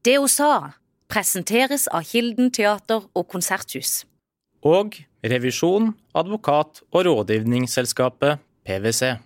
[0.00, 0.72] Det hun sa,
[1.12, 4.06] presenteres av Kilden teater og konserthus.
[4.64, 9.18] Og revisjon, advokat og rådgivningsselskapet PwC.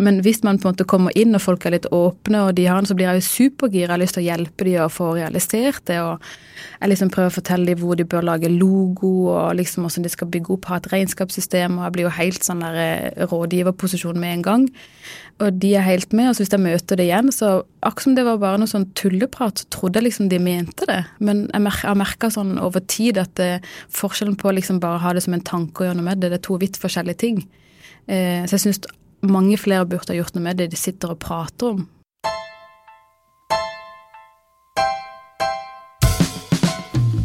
[0.00, 2.66] Men hvis man på en måte kommer inn og folk er litt åpne, og de
[2.68, 3.90] har den, så blir jeg jo supergira.
[3.90, 5.98] Jeg har lyst til å hjelpe dem å få realisert det.
[6.00, 6.24] og
[6.80, 10.12] Jeg liksom prøver å fortelle dem hvor de bør lage logo, og liksom hvordan de
[10.12, 11.78] skal bygge opp, ha et regnskapssystem.
[11.78, 14.68] og Jeg blir jo helt sånn der eh, rådgiverposisjon med en gang.
[15.40, 16.30] Og de er helt med.
[16.30, 18.90] og så Hvis jeg møter det igjen, så akkurat som det var bare noe sånn
[18.96, 21.02] tulleprat, så trodde jeg liksom de mente det.
[21.18, 23.60] Men jeg har merka sånn over tid at det,
[23.92, 26.32] forskjellen på liksom bare å ha det som en tanke og gjøre noe med det,
[26.32, 27.44] det er to vidt forskjellige ting.
[28.08, 28.82] Eh, så jeg synes
[29.22, 31.86] mange flere burde ha gjort noe med det de sitter og prater om.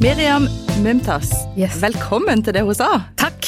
[0.02, 0.48] Miriam
[0.84, 1.80] Mumtaz, Yes.
[1.82, 2.90] velkommen til det hun sa.
[3.18, 3.48] Takk!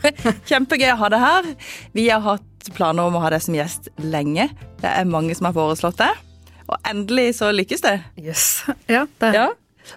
[0.48, 1.48] Kjempegøy å ha deg her.
[1.96, 4.48] Vi har hatt planer om å ha deg som gjest lenge.
[4.80, 6.12] Det er mange som har foreslått det.
[6.70, 7.96] Og endelig så lykkes det.
[8.22, 8.46] Yes.
[8.90, 9.48] Ja, det Ja.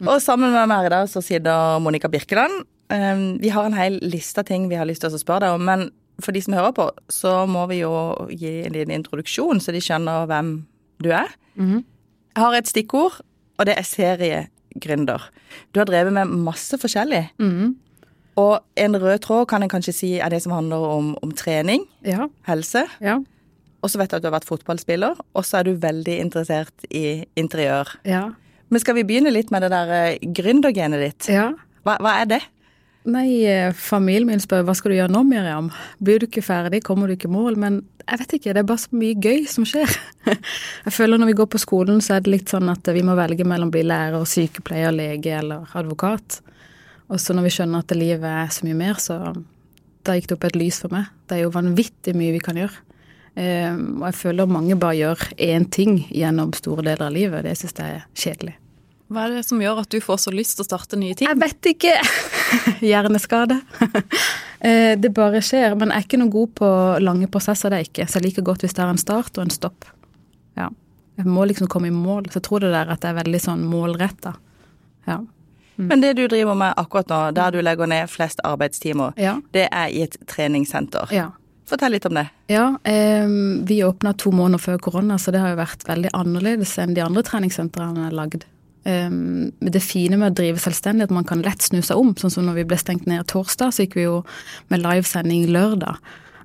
[0.06, 2.66] Og sammen med meg i dag så sitter Monica Birkeland.
[2.94, 5.56] Um, vi har en hel liste av ting vi har lyst til å spørre deg
[5.58, 5.88] om, men
[6.22, 7.92] for de som hører på, så må vi jo
[8.30, 10.66] gi en liten introduksjon, så de skjønner hvem
[11.04, 11.30] du er.
[11.56, 11.84] Mhm.
[12.36, 13.20] Jeg har et stikkord,
[13.60, 15.22] og det er seriegründer.
[15.74, 17.30] Du har drevet med masse forskjellig.
[17.40, 17.76] Mhm.
[18.40, 21.86] Og en rød tråd kan en kanskje si er det som handler om, om trening,
[22.06, 22.28] Ja.
[22.48, 22.86] helse.
[23.02, 23.18] Ja.
[23.84, 26.86] Og så vet jeg at du har vært fotballspiller, og så er du veldig interessert
[26.92, 27.88] i interiør.
[28.06, 28.30] Ja.
[28.70, 31.28] Men skal vi begynne litt med det der eh, gründergenet ditt?
[31.34, 31.52] ja.
[31.86, 32.42] Hva, hva er det?
[33.08, 35.70] Nei, eh, familien min spør hva skal du gjøre nå, Miriam?
[36.04, 37.56] Blir du ikke ferdig, kommer du ikke i mål?
[37.56, 39.94] Men jeg vet ikke, det er bare så mye gøy som skjer.
[40.86, 43.16] Jeg føler når vi går på skolen, så er det litt sånn at vi må
[43.16, 46.42] velge mellom å bli lærer, sykepleier, lege eller advokat.
[47.10, 49.20] Og så når vi skjønner at livet er så mye mer, så
[50.04, 51.10] da gikk det opp et lys for meg.
[51.30, 52.86] Det er jo vanvittig mye vi kan gjøre.
[53.40, 57.40] Eh, og jeg føler mange bare gjør én ting gjennom store deler av livet.
[57.40, 58.58] og Det syns jeg er kjedelig.
[59.10, 61.26] Hva er det som gjør at du får så lyst til å starte nye ting?
[61.28, 61.96] Jeg vet ikke.
[62.92, 63.62] Hjerneskade.
[64.60, 65.72] Eh, det bare skjer.
[65.80, 66.70] Men jeg er ikke noe god på
[67.00, 68.06] lange prosesser, det er jeg ikke.
[68.12, 69.86] Så jeg liker godt hvis det er en start og en stopp.
[70.60, 70.66] Ja.
[71.16, 72.28] Jeg må liksom komme i mål.
[72.28, 74.34] Så jeg tror det der at det er veldig sånn målretta.
[75.08, 75.22] Ja.
[75.80, 79.38] Men det du driver med akkurat nå, der du legger ned flest arbeidstimer, Ja.
[79.56, 81.08] det er i et treningssenter.
[81.16, 81.30] ja.
[81.70, 82.28] Fortell litt om det.
[82.52, 83.28] Ja, eh,
[83.64, 87.04] vi åpna to måneder før korona, så det har jo vært veldig annerledes enn de
[87.06, 88.44] andre treningssentrene jeg har lagd.
[88.84, 92.00] Eh, men det fine med å drive selvstendig er at man kan lett snu seg
[92.00, 92.16] om.
[92.20, 94.24] Sånn som når vi ble stengt ned torsdag, så gikk vi jo
[94.72, 96.00] med livesending lørdag.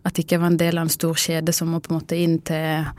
[0.04, 2.18] At det ikke var en del av en stor kjede som må på en måte
[2.20, 2.90] inn til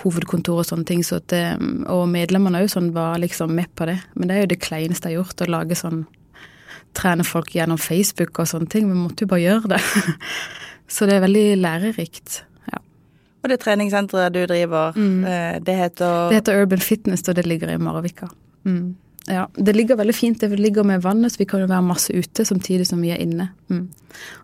[0.00, 1.02] hovedkontor og sånne ting.
[1.04, 1.56] Så at, eh,
[1.92, 3.98] og medlemmene òg sånn var liksom med på det.
[4.14, 6.04] Men det er jo det kleineste jeg har gjort, å lage sånn
[6.94, 8.84] Trene folk gjennom Facebook og sånne ting.
[8.86, 9.80] Vi måtte jo bare gjøre det.
[10.94, 12.36] Så det er veldig lærerikt.
[12.70, 12.78] Ja.
[13.42, 15.64] Og det treningssenteret du driver, mm.
[15.66, 18.28] det heter Det heter Urban Fitness, og det ligger i Marvika.
[18.64, 18.94] Mm.
[19.26, 20.40] Ja, Det ligger veldig fint.
[20.40, 23.22] Det ligger med vannet, så vi kan jo være masse ute samtidig som vi er
[23.22, 23.50] inne.
[23.70, 23.88] Mm.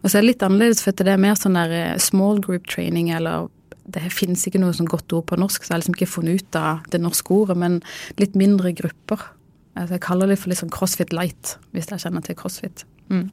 [0.03, 2.67] Og så er det litt annerledes, for det er mer sånn der eh, small group
[2.67, 3.49] training, eller
[3.91, 6.41] det finnes ikke noe sånn godt ord på norsk, så jeg har liksom ikke funnet
[6.41, 7.81] ut av det norske ordet, men
[8.21, 9.21] litt mindre grupper.
[9.77, 12.85] Altså, jeg kaller det for litt sånn crossfit light, hvis jeg kjenner til crossfit.
[13.11, 13.29] Mm.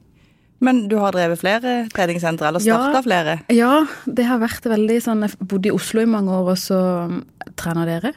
[0.60, 3.00] Men du har drevet flere treningssentre, eller Ja.
[3.02, 3.40] flere?
[3.48, 7.08] Ja, det har vært veldig sånn Jeg bodde i Oslo i mange år, og så
[7.08, 7.22] mm,
[7.56, 8.12] trener dere?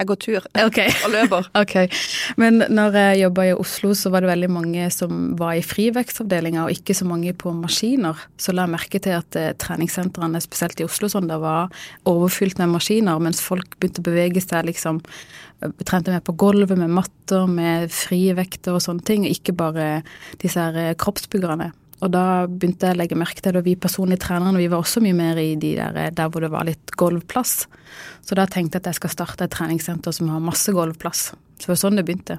[0.00, 0.92] Jeg går tur okay.
[1.04, 1.48] og løper.
[1.60, 1.74] Ok,
[2.40, 6.64] Men når jeg jobba i Oslo, så var det veldig mange som var i frivekstavdelinga,
[6.64, 8.18] og ikke så mange på maskiner.
[8.40, 11.68] Så la jeg merke til at eh, treningssentrene, spesielt i Oslo, sånn, det var
[12.08, 16.80] overfylt med maskiner, mens folk begynte å bevege seg liksom eh, Trente mer på gulvet
[16.80, 19.90] med matter, med frivekter og sånne ting, og ikke bare
[20.40, 21.72] disse her eh, kroppsbyggerne.
[22.00, 24.80] Og da begynte jeg å legge merke til det, og vi personlige trenerne vi var
[24.80, 27.66] også mye mer i de der, der hvor det var litt gulvplass.
[28.24, 31.26] Så da tenkte jeg at jeg skal starte et treningssenter som har masse gulvplass.
[31.60, 32.38] Så det var sånn det begynte.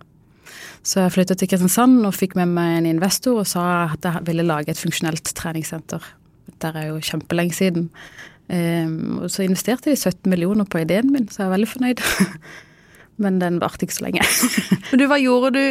[0.81, 4.25] Så jeg flyttet til Kristiansand og fikk med meg en investor og sa at jeg
[4.27, 6.09] ville lage et funksjonelt treningssenter.
[6.61, 7.89] Det er jo kjempelenge siden.
[8.51, 12.01] Um, og så investerte de 17 millioner på ideen min, så jeg er veldig fornøyd.
[13.23, 14.25] Men den varte ikke så lenge.
[14.89, 15.63] Men du, hva gjorde du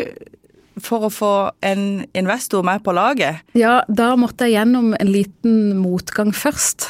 [0.84, 1.34] for å få
[1.66, 1.84] en
[2.16, 3.44] investor med på laget?
[3.58, 6.88] Ja, da måtte jeg gjennom en liten motgang først.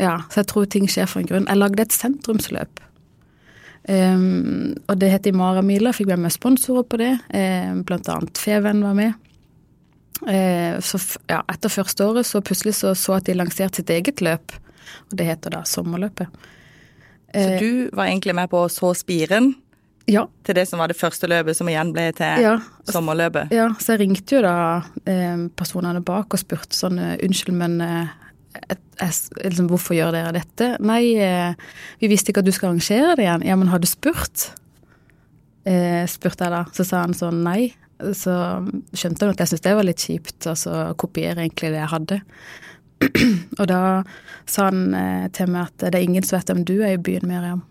[0.00, 1.48] Ja, så jeg tror ting skjer for en grunn.
[1.50, 2.80] Jeg lagde et sentrumsløp.
[3.88, 7.12] Um, og det het Imaramila, fikk med meg sponsorer på det.
[7.34, 9.18] Um, blant annet Feven var med.
[10.22, 11.00] Uh, så
[11.30, 14.54] ja, etter første året så plutselig så, så at de lanserte sitt eget løp,
[15.10, 16.30] og det heter da Sommerløpet.
[17.32, 19.54] Så du var egentlig med på å så spiren
[20.10, 22.56] Ja, til det som var det første løpet, som igjen ble til ja.
[22.90, 23.52] sommerløpet?
[23.54, 24.56] Ja, så jeg ringte jo da
[25.06, 28.10] eh, personene bak og spurte sånn eh, Unnskyld, men eh,
[28.66, 30.72] et, liksom, hvorfor gjør dere dette?
[30.82, 31.54] Nei, eh,
[32.02, 33.46] vi visste ikke at du skal arrangere det igjen.
[33.46, 34.50] Ja, men har du spurt?
[35.68, 36.64] eh, spurte jeg da.
[36.74, 37.72] Så sa han sånn nei.
[38.02, 38.34] Så
[38.98, 42.22] skjønte han at jeg syntes det var litt kjipt, altså kopiere egentlig det jeg hadde.
[43.60, 43.82] og da
[44.50, 44.96] sa han
[45.34, 47.62] til meg at det er ingen som vet hvem du er i byen, Miriam.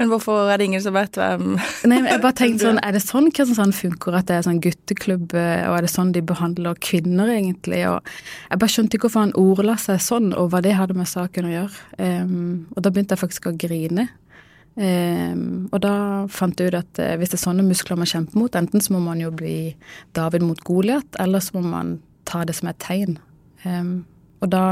[0.00, 2.96] Men hvorfor er det ingen som vet hvem Nei, men jeg bare tenkte sånn, Er
[2.96, 6.22] det sånn Kristiansand funker, at det er sånn gutteklubb, eh, og er det sånn de
[6.24, 7.82] behandler kvinner, egentlig?
[7.90, 8.00] Og
[8.48, 11.50] jeg bare skjønte ikke hvorfor han ordla seg sånn, og hva det hadde med saken
[11.50, 11.84] å gjøre.
[12.00, 12.40] Um,
[12.72, 14.08] og da begynte jeg faktisk å grine.
[14.80, 15.94] Um, og da
[16.32, 18.94] fant jeg ut at uh, hvis det er sånne muskler man kjemper mot, enten så
[18.94, 19.74] må man jo bli
[20.16, 21.98] David mot Goliat, eller så må man
[22.28, 23.18] ta det som et tegn.
[23.66, 23.98] Um,
[24.40, 24.64] og da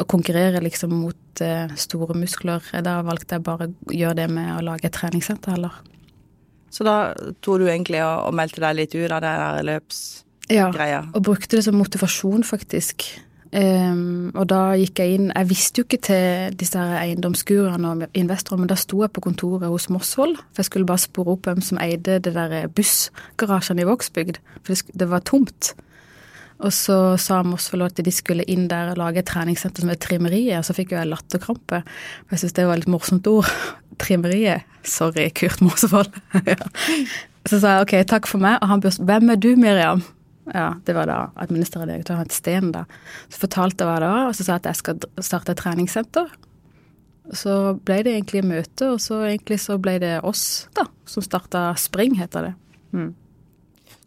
[0.00, 4.54] å konkurrere liksom mot uh, store muskler, da valgte jeg bare å gjøre det med
[4.56, 5.80] å lage et treningssenter heller.
[6.70, 7.12] Så da
[7.42, 11.00] tok du egentlig og, og meldte deg litt ut av det der løpsgreia?
[11.00, 13.08] Ja, og brukte det som motivasjon, faktisk.
[13.50, 18.04] Um, og da gikk jeg inn Jeg visste jo ikke til disse her eiendomsgurene og
[18.14, 21.48] investorene, men da sto jeg på kontoret hos Mosshold, for jeg skulle bare spore opp
[21.48, 25.72] hvem som eide det der bussgarasjen i Vågsbygd, for det, det var tomt.
[26.60, 30.02] Og så sa Mosfold at de skulle inn der og lage et treningssenter som het
[30.04, 31.80] Trimmeriet, og så fikk jo jeg latterkrampe.
[32.32, 33.48] Jeg syns det var et litt morsomt ord.
[34.00, 34.68] Trimmeriet.
[34.84, 36.12] Sorry, Kurt Mosfold.
[36.50, 36.58] ja.
[37.48, 40.04] Så sa jeg ok, takk for meg, og han spurte hvem er du, Miriam?
[40.50, 42.84] Ja, det var da administrerende direktør het Steen, da.
[43.32, 45.62] Så fortalte jeg hva det var, og så sa jeg at jeg skal starte et
[45.62, 46.32] treningssenter.
[47.36, 47.56] Så
[47.86, 52.16] ble det egentlig møte, og så egentlig så ble det oss, da, som starta Spring,
[52.18, 52.54] heter det.
[52.96, 53.12] Mm.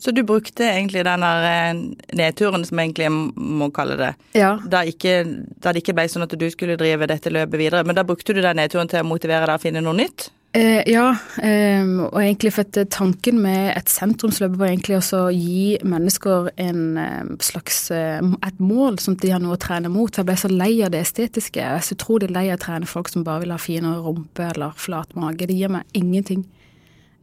[0.03, 1.81] Så du brukte egentlig den der eh,
[2.19, 4.57] nedturen, som egentlig jeg må kalle det, Ja.
[4.67, 5.21] da, ikke,
[5.63, 8.35] da det ikke ble sånn at du skulle drive dette løpet videre, men da brukte
[8.35, 10.27] du den nedturen til å motivere deg å finne noe nytt?
[10.53, 15.31] Eh, ja, eh, og egentlig for at tanken med et sentrumsløp var egentlig også å
[15.33, 20.13] gi mennesker en eh, slags eh, et mål som de har noe å trene mot.
[20.13, 21.57] Jeg ble så lei av det estetiske.
[21.57, 24.45] Jeg er så utrolig lei av å trene folk som bare vil ha finere rumpe
[24.51, 25.47] eller flat mage.
[25.49, 26.45] Det gir meg ingenting.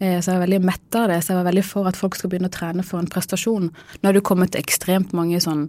[0.01, 2.17] Eh, Så jeg var veldig mett av det, så jeg var veldig for at folk
[2.17, 3.69] skal begynne å trene for en prestasjon.
[4.01, 5.67] Nå har det kommet ekstremt mange sånn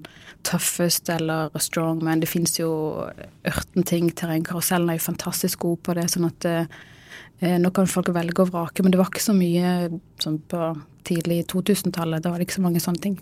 [0.47, 2.21] tøffest eller strongman.
[2.23, 2.69] Det fins jo
[3.45, 4.07] ørten ting.
[4.09, 6.07] Terrengkarusellen er jo fantastisk god på det.
[6.13, 6.65] sånn at eh,
[7.41, 10.71] eh, nå kan folk velge og vrake, men det var ikke så mye sånn på
[11.03, 12.23] tidlig 2000-tallet.
[12.23, 13.19] Da var det ikke så mange sånne ting.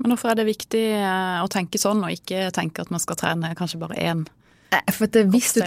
[0.00, 3.16] Men hvorfor er det viktig eh, å tenke sånn, og ikke tenke at man skal
[3.16, 4.26] trene kanskje bare én
[4.70, 5.62] For at hvis, du,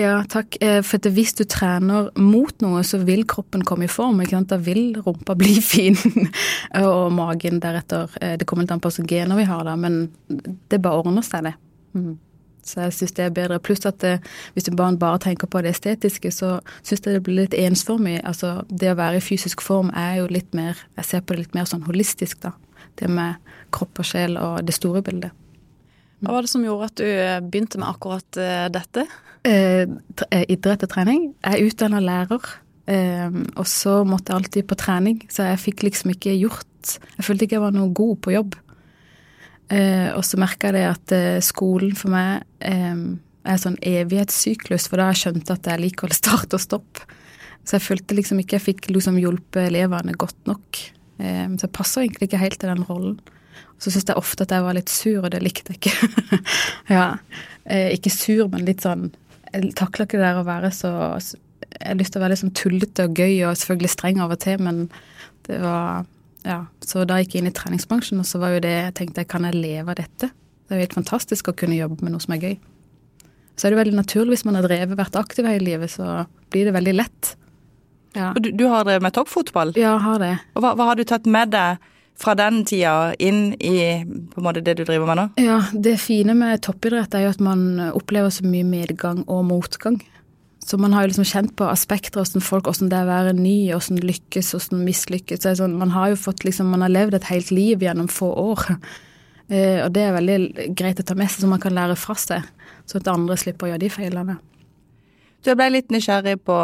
[0.00, 0.56] ja, takk.
[0.60, 4.18] Eh, For at hvis du trener mot noe, så vil kroppen komme i form.
[4.50, 5.96] Da vil rumpa bli fin,
[6.80, 8.10] og magen deretter.
[8.20, 11.22] Eh, Det kommer litt an på hvilke gener vi har, da, men det bare ordner
[11.26, 11.54] seg, det.
[11.94, 12.18] Mhm.
[12.70, 13.56] Så jeg syns det er bedre.
[13.58, 14.18] Pluss at det,
[14.52, 18.18] hvis du barn bare tenker på det estetiske, så syns jeg det blir litt ensformig.
[18.28, 21.46] Altså, det å være i fysisk form er jo litt mer Jeg ser på det
[21.46, 22.52] litt mer sånn holistisk, da.
[23.00, 23.40] Det med
[23.72, 25.32] kropp og sjel og det store bildet.
[26.20, 29.06] Hva var det som gjorde at du eh, begynte med akkurat eh, dette?
[29.48, 29.86] eh,
[30.30, 31.30] eh, idrett og trening.
[31.40, 32.48] Jeg er utdanna lærer,
[32.92, 37.24] eh, og så måtte jeg alltid på trening, så jeg fikk liksom ikke gjort Jeg
[37.26, 38.54] følte ikke jeg var noe god på jobb.
[39.70, 41.12] Eh, og så merka jeg at
[41.44, 46.16] skolen for meg er sånn evighetssyklus, for da har jeg skjønt at jeg liker å
[46.22, 47.04] starte og stoppe.
[47.68, 50.80] Så jeg følte liksom ikke jeg fikk liksom hjulpet elevene godt nok.
[51.20, 53.20] Så jeg passer egentlig ikke helt til den rollen.
[53.80, 56.40] Så syntes jeg ofte at jeg var litt sur, og det likte jeg ikke.
[56.96, 57.06] ja.
[57.64, 59.10] Eh, ikke sur, men litt sånn
[59.52, 60.90] Jeg takler ikke det der å være så
[61.20, 64.32] Jeg har lyst til å være litt sånn tullete og gøy, og selvfølgelig streng av
[64.34, 64.88] og til, men
[65.48, 66.06] det var
[66.44, 66.62] Ja.
[66.80, 69.44] Så da gikk jeg inn i treningsbransjen, og så var jo det Jeg tenkte kan
[69.44, 70.30] jeg leve av dette?
[70.32, 72.56] Det er jo helt fantastisk å kunne jobbe med noe som er gøy.
[73.58, 76.24] Så er det veldig naturlig hvis man har drevet, vært aktiv hele livet, så
[76.54, 77.34] blir det veldig lett.
[78.16, 80.32] Ja, Du, du har drevet med toppfotball, ja har det.
[80.56, 81.76] og hva, hva har du tatt med deg
[82.20, 85.26] fra den tida inn i på en måte det du driver med nå?
[85.40, 90.00] Ja, det fine med toppidrett er jo at man opplever så mye medgang og motgang.
[90.60, 93.36] Så man har jo liksom kjent på aspekter hvordan folk, hvordan det er å være
[93.38, 95.46] ny, hvordan lykkes, hvordan mislykkes.
[95.58, 98.68] Sånn, man har jo fått liksom, man har levd et helt liv gjennom få år.
[99.50, 102.14] Eh, og det er veldig greit å ta med seg, så man kan lære fra
[102.14, 102.44] seg.
[102.86, 104.36] Så at andre slipper å gjøre de feilene.
[105.42, 106.58] Du, jeg ble litt nysgjerrig på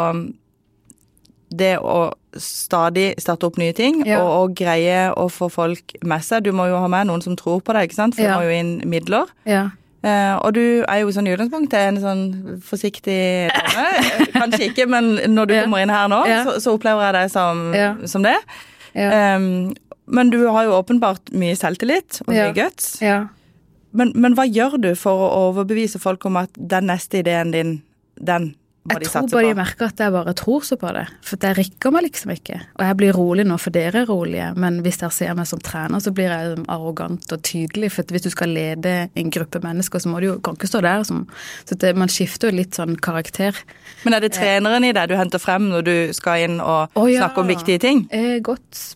[1.57, 4.19] det å stadig starte opp nye ting, Ja.
[4.21, 6.43] og, og greie å få folk med seg.
[6.45, 8.15] Du må jo ha med noen som tror på deg, ikke sant?
[8.15, 8.37] For Ja.
[8.37, 9.27] du må jo inn midler.
[9.49, 9.67] Ja.
[10.05, 12.21] Uh, og du er jo sånn i utgangspunktet en sånn
[12.63, 13.87] forsiktig dame.
[14.37, 17.63] Kanskje ikke, men når du kommer inn her nå, så, så opplever jeg deg som,
[18.07, 18.35] som det.
[18.95, 19.35] Ja.
[19.35, 19.73] Um,
[20.07, 23.01] men du har jo åpenbart mye selvtillit og mye guts.
[23.03, 23.25] ja.
[23.97, 27.69] Men, men hva gjør du for å overbevise folk om at den neste ideen din,
[28.19, 28.51] den
[28.87, 31.03] Jeg de tror bare de merker at jeg bare tror så på det.
[31.25, 32.59] For jeg rikker meg liksom ikke.
[32.77, 34.51] Og jeg blir rolig nå, for dere er rolige.
[34.59, 37.91] Men hvis dere ser meg som trener, så blir jeg arrogant og tydelig.
[37.95, 40.83] For hvis du skal lede en gruppe mennesker, så må du jo kan ikke stå
[40.85, 41.25] der som
[41.67, 43.57] Så det, man skifter jo litt sånn karakter.
[44.05, 47.09] Men er det treneren i deg du henter frem når du skal inn og oh,
[47.11, 47.25] ja.
[47.25, 48.05] snakke om viktige ting?
[48.11, 48.95] Eh, godt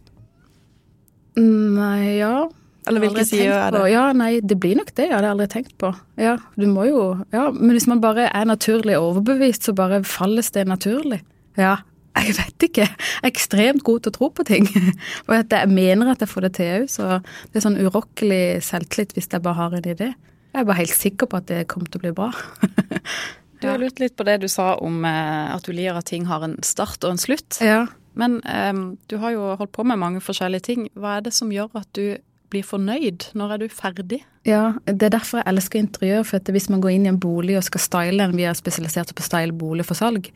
[1.36, 2.50] Nei, ja.
[2.92, 3.92] Eller hvilke sider er på- det?
[3.94, 5.08] Ja, nei, det blir nok det.
[5.10, 5.94] Jeg hadde aldri tenkt på.
[6.22, 10.52] Ja, du må jo Ja, men hvis man bare er naturlig overbevist, så bare falles
[10.52, 11.22] det naturlig.
[11.58, 11.78] Ja.
[12.16, 12.86] Jeg vet ikke.
[12.92, 14.66] Jeg er ekstremt god til å tro på ting.
[15.30, 18.62] Og at jeg mener at jeg får det til òg, så det er sånn urokkelig
[18.68, 20.10] selvtillit hvis jeg bare har en idé.
[20.52, 22.32] Jeg er bare helt sikker på at det kommer til å bli bra.
[23.62, 26.24] Du har lurt litt på det du sa om eh, at du liker at ting
[26.26, 27.60] har en start og en slutt.
[27.62, 27.84] Ja.
[28.18, 28.74] Men eh,
[29.06, 30.88] du har jo holdt på med mange forskjellige ting.
[30.98, 32.18] Hva er det som gjør at du
[32.52, 33.32] blir fornøyd?
[33.38, 34.22] Når er du ferdig?
[34.48, 36.26] Ja, det er derfor jeg elsker interiør.
[36.28, 39.14] For hvis man går inn i en bolig og skal style den, vi er spesialisert
[39.16, 40.32] på style bolig for salg,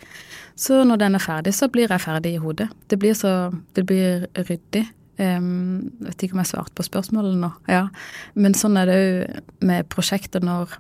[0.56, 2.70] så når den er ferdig, så blir jeg ferdig i hodet.
[2.90, 4.88] Det blir så Det blir ryddig.
[5.16, 7.52] Um, vet ikke om jeg svarte på spørsmålet nå.
[7.72, 7.88] Ja.
[8.36, 10.76] Men sånn er det òg med prosjekter når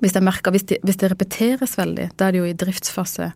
[0.00, 3.26] hvis jeg merker, hvis det, hvis det repeteres veldig, da er det jo i driftsfase.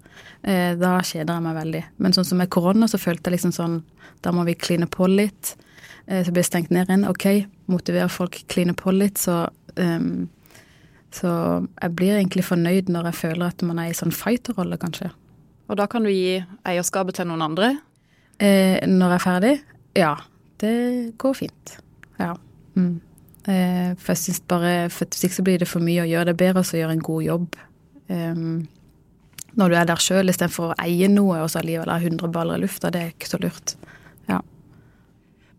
[0.49, 1.83] Eh, da kjeder jeg meg veldig.
[2.00, 3.83] Men sånn som med korona, så følte jeg liksom sånn
[4.25, 5.50] Da må vi kline på litt.
[6.07, 7.07] Eh, så blir jeg stengt ned igjen.
[7.09, 7.27] Ok,
[7.71, 9.21] motivere folk, kline på litt.
[9.23, 9.45] Så,
[9.77, 10.29] um,
[11.15, 11.33] så
[11.81, 15.11] jeg blir egentlig fornøyd når jeg føler at man er i sånn fighterrolle, kanskje.
[15.71, 17.75] Og da kan du gi eierskapet til noen andre.
[18.39, 19.55] Eh, når jeg er ferdig?
[19.97, 20.15] Ja,
[20.61, 20.77] det
[21.23, 21.77] går fint.
[22.21, 22.35] Ja.
[22.75, 22.99] Mm.
[23.49, 26.31] Eh, for jeg syns bare For hvis ikke så blir det for mye å gjøre.
[26.31, 27.57] Det er bedre å gjøre en god jobb
[28.09, 28.69] Um,
[29.55, 32.59] når du er der sjøl, istedenfor å eie noe og så allikevel ha 100 baller
[32.59, 32.91] i lufta.
[32.93, 33.77] Det er ikke så lurt.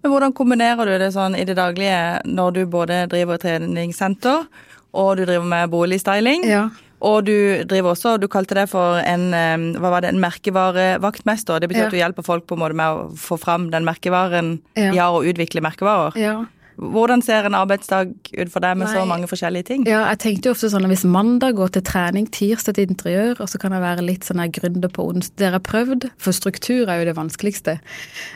[0.05, 0.09] Ja.
[0.09, 4.45] Men hvordan kombinerer du det sånn i det daglige når du både driver treningssenter
[4.93, 6.45] og du driver med boligstyling?
[6.45, 6.67] ja.
[7.05, 9.25] Og du driver også, du kalte det for en,
[9.77, 11.59] hva var det, en merkevarevaktmester.
[11.59, 11.85] Det betyr Ja.
[11.85, 14.91] at du hjelper folk på en måte med å få fram den merkevaren Ja.
[14.93, 16.15] har, og utvikle merkevarer.
[16.15, 16.45] ja.
[16.75, 19.85] Hvordan ser en arbeidsdag ut for deg med så mange forskjellige ting?
[19.87, 23.39] Ja, jeg tenkte jo ofte sånn at hvis mandag går til trening, tirsdag til interiør,
[23.43, 25.37] og så kan jeg være litt sånn gründer på onsdag.
[25.39, 27.77] Det har prøvd, for struktur er jo det vanskeligste.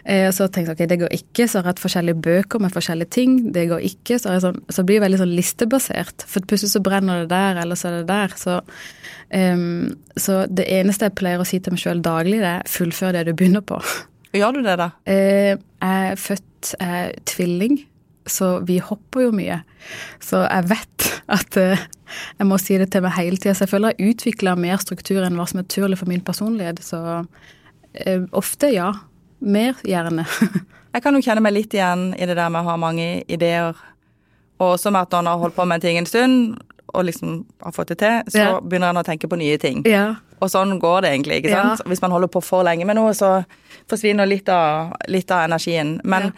[0.05, 2.75] Eh, så tenkte jeg ok, det går ikke, så har jeg hatt forskjellige bøker med
[2.75, 3.37] forskjellige ting.
[3.55, 6.27] Det går ikke, så, sånn, så blir det veldig sånn listebasert.
[6.29, 8.37] For plutselig så brenner det der, eller så er det der.
[8.39, 8.59] Så,
[9.35, 13.19] um, så det eneste jeg pleier å si til meg sjøl daglig, det er fullfør
[13.19, 13.81] det du begynner på.
[14.37, 14.91] Gjør du det, da?
[15.09, 17.77] Eh, jeg er født jeg er tvilling,
[18.29, 19.61] så vi hopper jo mye.
[20.23, 21.07] Så jeg vet
[21.39, 21.77] at eh,
[22.39, 23.53] jeg må si det til meg hele tida.
[23.57, 26.81] Så jeg føler jeg utvikler mer struktur enn hva som er naturlig for min personlighet.
[26.85, 27.01] Så
[27.93, 28.91] eh, ofte ja.
[29.39, 30.25] Mer gjerne.
[30.93, 33.77] Jeg kan jo kjenne meg litt igjen i det der med å ha mange ideer.
[34.59, 36.57] Og også med at når en har holdt på med en ting en stund,
[36.89, 38.59] og liksom har fått det til, så Ja.
[38.59, 39.83] begynner en å tenke på nye ting.
[39.87, 40.15] ja.
[40.41, 41.75] Og sånn går det egentlig, ikke Ja.
[41.75, 41.87] sant?
[41.87, 43.45] Hvis man holder på for lenge med noe, så
[43.87, 46.01] forsvinner litt av, litt av energien.
[46.03, 46.31] Men Ja.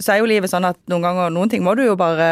[0.00, 2.28] Så er jo livet sånn at noen ganger, noen ting må du jo bare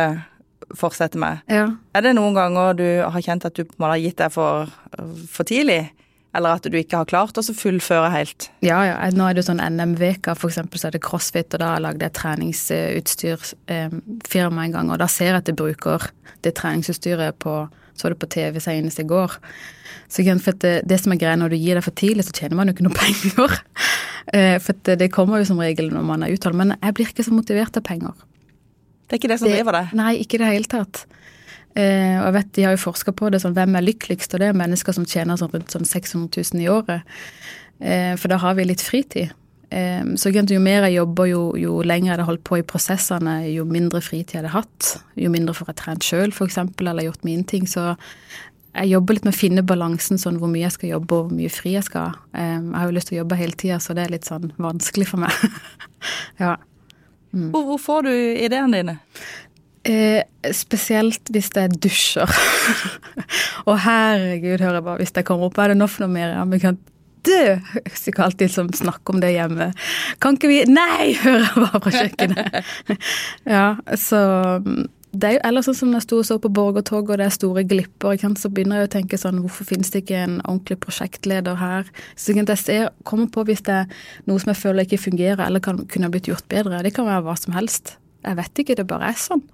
[0.76, 1.34] fortsette med.
[1.48, 1.68] ja.
[1.96, 4.30] Er det noen ganger du har kjent at du på en måte har gitt deg
[4.34, 4.52] for,
[5.32, 5.82] for tidlig?
[6.36, 8.50] Eller at du ikke har klart å fullføre helt?
[8.60, 9.10] Ja, ja.
[9.16, 11.80] Nå er det jo sånn NM-veka, for eksempel, så er det crossfit, og da har
[11.88, 15.98] jeg treningsutstyrsfirma en gang, og da ser jeg at jeg bruker
[16.44, 17.54] det treningsutstyret på
[17.98, 19.34] Så det på TV senest i går.
[20.08, 22.32] Så for at det, det som er greia når du gir deg for tidlig, så
[22.32, 23.58] tjener man jo ikke noe penger.
[24.32, 26.94] Eh, For at det, det kommer jo som regel når man er uttalt, men jeg
[26.96, 28.14] blir ikke så motivert av penger.
[29.08, 29.92] Det er ikke det som Det- driver deg?
[29.98, 31.06] Nei, ikke i det hele tatt.
[31.76, 34.40] Eh, og jeg vet, De har jo forska på det, sånn, hvem er lykkeligst, og
[34.40, 37.02] det er mennesker som tjener sånn rundt sånn 600 000 i året.
[37.80, 39.30] Eh, for da har vi litt fritid.
[39.70, 43.40] Eh, så jo mer jeg jobber, jo, jo lenger jeg hadde holdt på i prosessene,
[43.52, 44.92] jo mindre fritid jeg hadde hatt.
[45.16, 47.68] Jo mindre får jeg trent sjøl, f.eks., eller gjort mine ting.
[47.68, 47.90] Så
[48.78, 51.36] jeg jobber litt med å finne balansen, sånn hvor mye jeg skal jobbe og hvor
[51.36, 52.22] mye fri jeg skal ha.
[52.32, 54.52] Eh, jeg har jo lyst til å jobbe hele tida, så det er litt sånn
[54.56, 55.44] vanskelig for meg.
[56.44, 56.56] ja.
[57.28, 58.96] Hvor, hvor får du ideene dine?
[59.88, 62.38] Eh, spesielt hvis jeg dusjer.
[63.68, 66.34] og herregud, hører jeg bare, hvis jeg kommer opp, er det nå for noe mer?
[66.36, 66.80] Ja, men kan
[67.26, 67.40] dø!
[67.78, 69.72] Jeg skal alltid liksom snakke om det hjemme.
[70.22, 71.14] Kan ikke vi Nei!
[71.24, 72.70] hører jeg bare fra kjøkkenet.
[73.56, 73.66] ja,
[73.98, 74.22] så
[75.08, 77.26] det er jo ellers sånn som når jeg sto og så på Borgertoget, og det
[77.26, 80.78] er store glipper, så begynner jeg å tenke sånn Hvorfor finnes det ikke en ordentlig
[80.84, 81.88] prosjektleder her?
[82.14, 85.64] Så jeg ser, kommer på hvis det er noe som jeg føler ikke fungerer, eller
[85.64, 86.82] kan, kunne blitt gjort bedre.
[86.84, 87.96] Det kan være hva som helst.
[88.26, 89.46] Jeg vet ikke, det bare er sånn.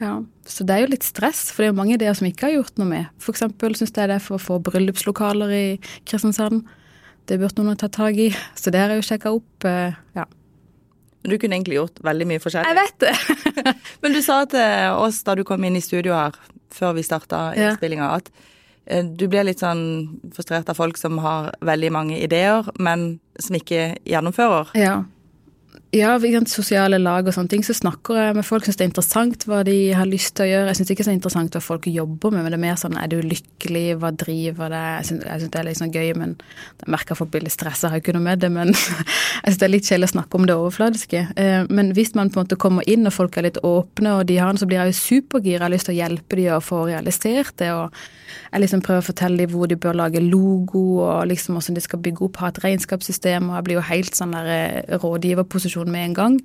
[0.00, 2.48] Ja, Så det er jo litt stress, for det er jo mange ideer som ikke
[2.48, 3.06] har gjort noe med.
[3.30, 5.66] Eksempel syns jeg det er for å få bryllupslokaler i
[6.04, 6.64] Kristiansand.
[7.26, 8.30] Det burde noen ha tatt tak i.
[8.58, 9.64] Så det har jeg jo sjekka opp.
[9.64, 10.24] eh, Ja.
[11.24, 12.68] Du kunne egentlig gjort veldig mye forskjellig.
[12.68, 13.74] Jeg vet det!
[14.02, 16.32] Men du sa til oss da du kom inn i studio her,
[16.74, 17.70] før vi starta Ja.
[17.70, 18.28] innspillinga, at
[18.86, 23.56] eh, du blir litt sånn frustrert av folk som har veldig mange ideer, men som
[23.56, 24.74] ikke gjennomfører.
[24.76, 25.04] Ja.
[25.94, 26.16] Ja,
[26.50, 29.60] sosiale lag og sånne ting, så snakker jeg med folk, syns det er interessant hva
[29.66, 30.72] de har lyst til å gjøre.
[30.72, 32.96] Jeg syns ikke det er interessant hva folk jobber med, men det er mer sånn
[32.98, 36.34] er du lykkelig, hva driver det Jeg syns det er litt sånn gøy, men
[36.82, 39.68] jeg merker folk blir litt stressa, har ikke noe med det, men jeg syns det
[39.68, 41.22] er litt kjedelig å snakke om det overfladiske.
[41.38, 44.26] Eh, Men hvis man på en måte kommer inn og folk er litt åpne, og
[44.26, 45.60] de har den, så blir jeg jo supergira.
[45.60, 47.70] Jeg har lyst til å hjelpe de å få realisert det.
[47.70, 47.94] og
[48.52, 51.82] jeg liksom prøver å fortelle dem hvor de bør lage logo, og liksom hvordan de
[51.84, 53.48] skal bygge opp, ha et regnskapssystem.
[53.50, 54.98] Og jeg blir jo helt sånn der eh,
[55.84, 56.40] rådgiverposisjon med en gang.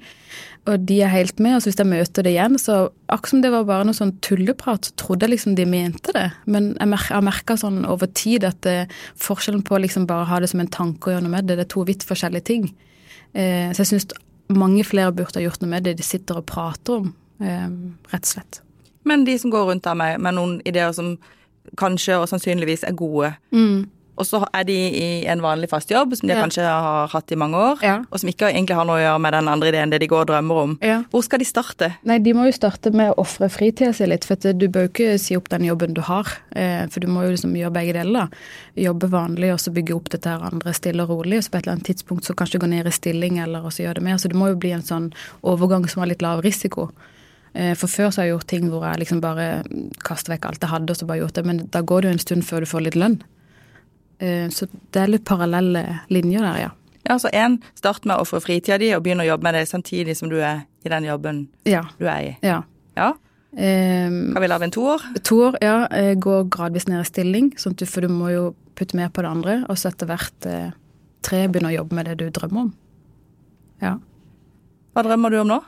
[0.68, 1.56] Og de er helt med.
[1.56, 4.20] Og så hvis jeg møter det igjen, så akkurat som det var bare noe sånn
[4.22, 6.32] tulleprat, så trodde jeg liksom de mente det.
[6.46, 10.50] Men jeg har merka sånn over tid at det, forskjellen på liksom bare ha det
[10.50, 12.70] som en tanke og gjøre noe med det, det er to vidt forskjellige ting.
[13.34, 14.10] Eh, så jeg syns
[14.50, 17.68] mange flere burde ha gjort noe med det de sitter og prater om, eh,
[18.14, 18.62] rett og slett.
[19.06, 21.18] Men de som går rundt der med, med noen ideer som
[21.78, 23.34] kanskje og sannsynligvis er gode,
[24.20, 26.42] og så er de i en vanlig fast jobb som de Ja.
[26.44, 28.04] kanskje har hatt i mange år, Ja.
[28.12, 30.22] og som ikke egentlig har noe å gjøre med den andre ideen det de går
[30.22, 30.78] og drømmer om.
[30.82, 31.04] Ja.
[31.12, 31.96] Hvor skal de starte?
[32.04, 34.90] Nei, de må jo starte med å ofre fritida si litt, for du bør jo
[34.90, 36.26] ikke si opp den jobben du har.
[36.56, 38.30] Eh, for du må jo liksom gjøre begge deler.
[38.76, 41.38] Jobbe vanlig, og så bygge opp dette her andre stille og rolig.
[41.38, 43.84] Og så på et eller annet tidspunkt så kanskje gå ned i stilling, eller også
[43.88, 44.16] gjøre det mer.
[44.18, 46.92] Så det må jo bli en sånn overgang som har litt lav risiko.
[47.56, 49.64] Eh, For før så har jeg gjort ting hvor jeg liksom bare
[50.04, 51.46] kaster vekk alt jeg hadde, og så bare gjort det.
[51.46, 53.22] Men da går det jo en stund før du får litt lønn.
[54.20, 56.70] Eh, Så det er litt parallelle linjer der, ja.
[57.06, 59.68] Ja, altså en, start med å få fritida di og begynne å jobbe med det
[59.70, 61.84] samtidig som du er i den jobben Ja.
[62.00, 62.38] du er i.
[62.44, 62.62] ja.
[62.98, 63.14] Ja,
[63.52, 65.02] Um, kan vi av en toer?
[65.24, 65.88] To år, ja.
[65.90, 69.24] Gå Går gradvis ned i stilling, sånn du, for du må jo putte mer på
[69.24, 69.56] det andre.
[69.70, 70.70] Og så etter hvert eh,
[71.26, 72.74] tre begynner å jobbe med det du drømmer om.
[73.82, 73.96] Ja.
[74.94, 75.64] Hva drømmer du om nå?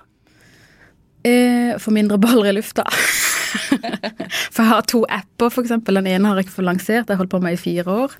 [1.25, 2.85] Eh, Få mindre baller i lufta.
[4.53, 5.97] for jeg har to apper, eksempel.
[5.97, 8.11] Den ene har jeg ikke fått lansert, jeg har holdt på med i fire år.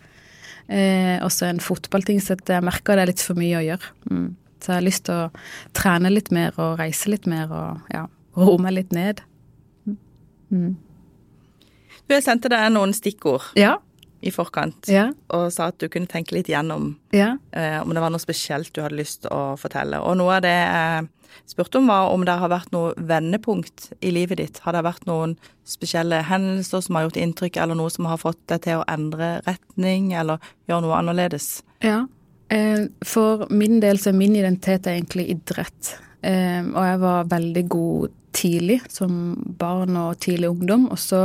[0.70, 3.92] Eh, også en fotballting, så jeg merker det er litt for mye å gjøre.
[4.12, 4.30] Mm.
[4.62, 5.30] Så jeg har lyst til å
[5.78, 8.06] trene litt mer og reise litt mer og ja,
[8.38, 9.24] roe meg litt ned.
[10.52, 13.78] Du, jeg sendte deg noen stikkord Ja.
[14.24, 15.12] I forkant Ja.
[15.30, 17.38] og sa at du kunne tenke litt gjennom Ja.
[17.54, 20.00] eh, om det var noe spesielt du hadde lyst til å fortelle.
[20.02, 21.08] Og noe av det jeg
[21.48, 24.60] spurte om, var om det har vært noe vendepunkt i livet ditt.
[24.60, 28.40] Har det vært noen spesielle hendelser som har gjort inntrykk, eller noe som har fått
[28.48, 31.62] deg til å endre retning, eller gjøre noe annerledes?
[31.82, 32.06] Ja.
[32.50, 35.96] Eh, For min del så er min identitet egentlig idrett.
[36.24, 40.88] Eh, Og jeg var veldig god tidlig, som barn og tidlig ungdom.
[40.92, 41.22] Og så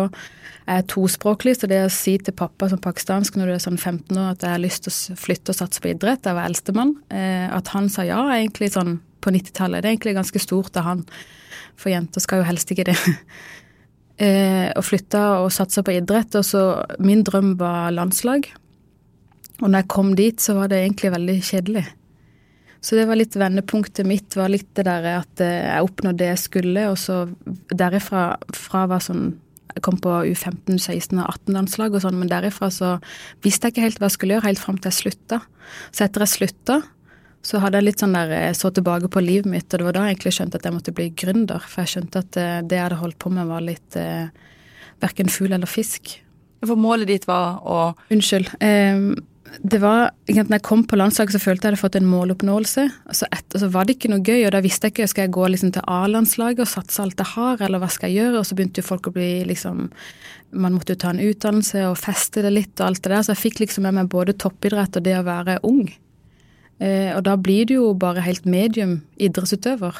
[0.66, 3.78] er jeg tospråklig, så det å si til pappa som pakistansk når du er sånn
[3.78, 6.48] 15 år at jeg har lyst til å flytte og satse på idrett, jeg var
[6.50, 9.82] eldstemann, eh, at han sa ja, egentlig sånn på 90-tallet.
[9.82, 11.04] Det er egentlig ganske stort av han,
[11.76, 12.98] for jenter skal jo helst ikke det.
[14.16, 16.60] Eh, Og flytta og satsa på idrett, og så
[17.04, 18.46] min drøm var landslag.
[19.60, 21.82] Og når jeg kom dit, så var det egentlig veldig kjedelig.
[22.86, 26.30] Så det var litt vendepunktet mitt, var litt det der at eh, jeg oppnådde det
[26.30, 27.24] jeg skulle, og så
[27.74, 29.34] derifra fra var sånn
[29.76, 32.94] Jeg kom på U15, 16 og 18-landslag og sånn, men derifra så
[33.44, 35.40] visste jeg ikke helt hva jeg skulle gjøre, helt fram til jeg slutta.
[35.92, 36.78] Så etter jeg slutta,
[37.44, 39.98] så hadde jeg litt sånn der Jeg så tilbake på livet mitt, og det var
[39.98, 41.66] da jeg egentlig skjønte at jeg måtte bli gründer.
[41.66, 44.30] For jeg skjønte at eh, det jeg hadde holdt på med, var litt eh,
[45.04, 46.16] verken fugl eller fisk.
[46.64, 47.80] For målet ditt var å
[48.14, 48.54] Unnskyld.
[48.64, 49.12] Eh,
[49.62, 52.84] det var, når jeg kom på landslaget, så følte jeg hadde fått en måloppnåelse.
[53.08, 55.34] Og så, et, var det ikke noe gøy, og da visste jeg ikke skal jeg
[55.36, 58.40] gå liksom til A-landslaget og satse alt jeg har, eller hva skal jeg gjøre?
[58.40, 59.88] Og så begynte jo folk å bli liksom
[60.56, 63.24] Man måtte jo ta en utdannelse og feste det litt og alt det der.
[63.26, 65.88] Så jeg fikk liksom med meg både toppidrett og det å være ung.
[66.78, 69.98] Eh, og da blir du jo bare helt medium idrettsutøver.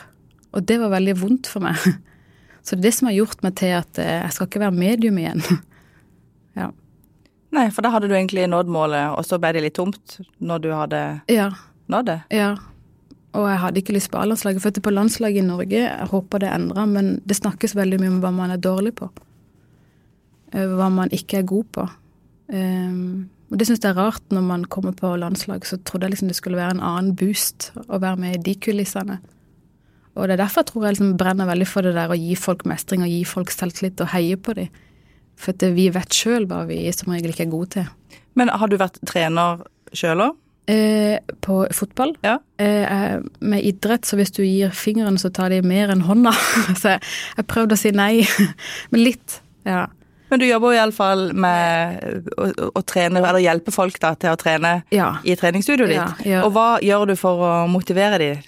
[0.57, 1.83] Og det var veldig vondt for meg.
[2.65, 4.79] Så det er det som har gjort meg til at eh, jeg skal ikke være
[4.79, 5.43] medium igjen.
[6.61, 6.71] ja.
[7.57, 10.65] Nei, for da hadde du egentlig nådd målet, og så ble det litt tomt når
[10.65, 11.51] du hadde ja.
[11.93, 12.19] nådd det.
[12.37, 12.51] Ja.
[13.37, 14.65] Og jeg hadde ikke lyst på A-landslaget.
[14.65, 18.21] Fødte på landslaget i Norge, jeg håper det endrer, men det snakkes veldig mye om
[18.25, 19.09] hva man er dårlig på.
[20.53, 21.87] Eh, Hva man ikke er god på.
[22.47, 26.17] Um, og det syns jeg er rart når man kommer på landslag, så trodde jeg
[26.17, 29.19] liksom det skulle være en annen boost å være med i de kulissene.
[30.17, 32.35] Og det er derfor jeg tror jeg liksom brenner veldig for det der å gi
[32.41, 34.83] folk mestring og gi folk selvtillit og heie på dem.
[35.37, 38.21] For vi vet sjøl hva vi som regel ikke er gode til.
[38.37, 39.65] Men har du vært trener
[39.97, 40.43] sjøl òg?
[40.67, 42.17] Eh, på fotball.
[42.27, 42.39] Ja.
[42.59, 46.33] Eh, med idrett, så hvis du gir fingeren, så tar de mer enn hånda.
[46.81, 48.25] så jeg, prøvde å si nei,
[48.91, 49.39] men litt.
[49.69, 49.85] Ja.
[50.27, 52.03] Men du jobber jo iallfall med
[52.35, 55.13] å, å, trene, eller hjelpe folk da til å trene ja.
[55.23, 56.27] i treningsstudioet ditt.
[56.43, 58.43] Og hva gjør du for å motivere dem?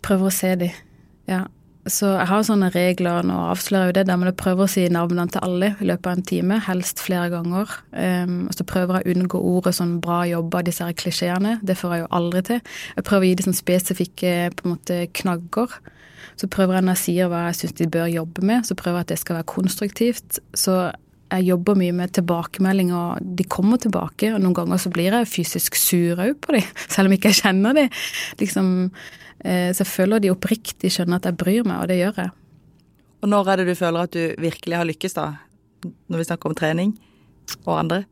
[0.00, 0.84] Prøver å se dem,
[1.28, 1.44] Ja.
[1.92, 5.30] Så jeg har sånne regler, nå avslører jo det, der jeg prøver å si navnene
[5.32, 7.74] til alle i løpet av en time, helst flere ganger.
[7.92, 11.58] Um, og så prøver jeg å unngå ordet sånn bra jobba, disse her klisjeene.
[11.66, 12.62] Det får jeg jo aldri til.
[12.96, 15.76] Jeg prøver å gi de sånn spesifikke på en måte knagger.
[16.40, 19.00] Så prøver jeg når jeg sier hva jeg syns de bør jobbe med, så prøver
[19.00, 20.40] jeg at det skal være konstruktivt.
[20.56, 20.76] Så
[21.30, 24.32] jeg jobber mye med tilbakemelding, og de kommer tilbake.
[24.34, 27.42] Og noen ganger så blir jeg fysisk sur òg på dem, selv om ikke jeg
[27.44, 28.00] kjenner dem.
[28.42, 28.72] Liksom,
[29.44, 32.34] eh, så jeg føler de oppriktig skjønner at jeg bryr meg, og det gjør jeg.
[33.20, 35.28] Og når er det du føler at du virkelig har lykkes, da?
[35.84, 36.96] Når vi snakker om trening
[37.64, 38.02] og andre?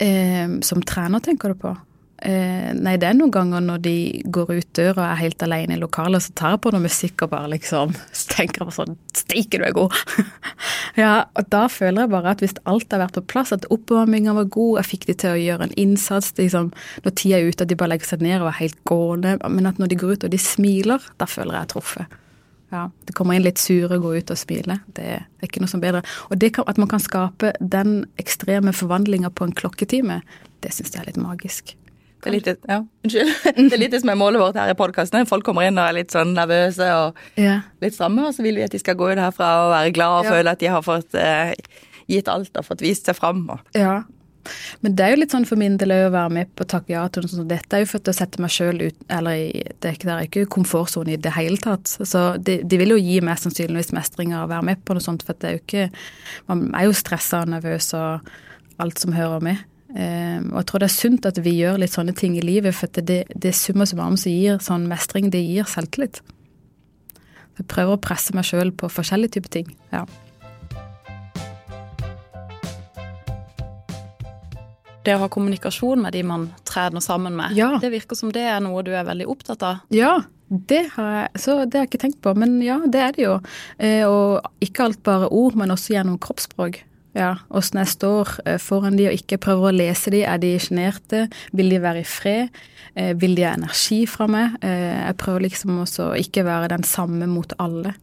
[0.00, 1.74] Eh, som trener, tenker du på?
[2.20, 3.94] Eh, nei, det er noen ganger når de
[4.28, 7.24] går ut døra og er helt alene i lokalet, så tar jeg på noe musikk
[7.24, 7.94] og bare liksom
[8.34, 9.96] tenker jeg sånn Steike, du er god!
[11.00, 14.34] ja, og da føler jeg bare at hvis alt har vært på plass, at oppvarminga
[14.36, 16.72] var god, jeg fikk de til å gjøre en innsats liksom,
[17.06, 19.70] Når tida er ute, at de bare legger seg ned og er helt gående, men
[19.70, 22.18] at når de går ut og de smiler, da føler jeg jeg truffet.
[22.70, 24.78] Ja, Det kommer inn litt sure, gå ut og smile.
[24.94, 26.04] Det er ikke noe som bedre.
[26.30, 30.20] Og det kan, at man kan skape den ekstreme forvandlinga på en klokketime,
[30.62, 31.74] det syns jeg er litt magisk.
[32.20, 33.30] Det er litt, ja, unnskyld.
[33.70, 35.26] Det er litt det som er målet vårt her i podkasten.
[35.30, 37.60] Folk kommer inn og er litt sånn nervøse og Ja.
[37.80, 40.18] litt stramme, og så vil vi at de skal gå ut herfra og være glad
[40.20, 40.30] og Ja.
[40.36, 41.54] føle at de har fått eh,
[42.10, 43.46] gitt alt og fått vist seg fram.
[43.50, 43.60] Og.
[43.74, 44.02] Ja.
[44.80, 46.90] Men det er jo litt sånn for min del å være med på å takke
[46.94, 47.48] ja til noe sånt.
[47.48, 50.28] Dette er jo for å sette meg sjøl ut Eller det er ikke, det er
[50.28, 51.84] ikke komfortsone i det hele tatt.
[51.86, 55.04] Så de, de vil jo gi mest sannsynligvis mestring av å være med på noe
[55.04, 55.90] sånt, for det er jo ikke
[56.48, 58.30] Man er jo stressa og nervøs og
[58.80, 59.58] alt som hører med.
[59.96, 62.74] Eh, og jeg tror det er sunt at vi gjør litt sånne ting i livet,
[62.74, 66.20] for det, det summa summarum som gir sånn mestring, det gir selvtillit.
[67.58, 69.76] Jeg prøver å presse meg sjøl på forskjellige typer ting.
[69.92, 70.04] ja.
[75.04, 77.78] Det å ha kommunikasjon med de man trener sammen med, Ja.
[77.80, 79.78] det virker som det er noe du er veldig opptatt av.
[79.90, 83.12] Ja, det har jeg, så det har jeg ikke tenkt på, men ja, det er
[83.16, 83.40] det jo.
[83.78, 86.82] Eh, og ikke alt bare ord, men også gjennom kroppsspråk.
[87.16, 90.22] Ja, Åssen jeg står eh, foran de og ikke prøver å lese de.
[90.22, 91.24] Er de sjenerte?
[91.56, 92.60] Vil de være i fred?
[92.94, 94.60] Eh, vil de ha energi fra meg?
[94.62, 97.96] Eh, jeg prøver liksom også å ikke være den samme mot alle.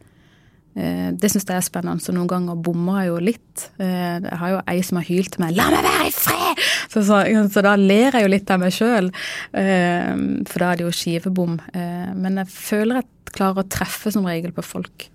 [0.77, 3.61] Det syns jeg er spennende, så noen ganger bommer jeg jo litt.
[3.81, 6.61] Jeg har jo ei som har hylt til meg 'la meg være i fred'!
[6.93, 7.17] Så, så,
[7.49, 9.09] så da ler jeg jo litt av meg sjøl,
[9.49, 11.57] for da er det jo skivebom.
[11.73, 15.07] Men jeg føler jeg klarer å treffe som regel på folk.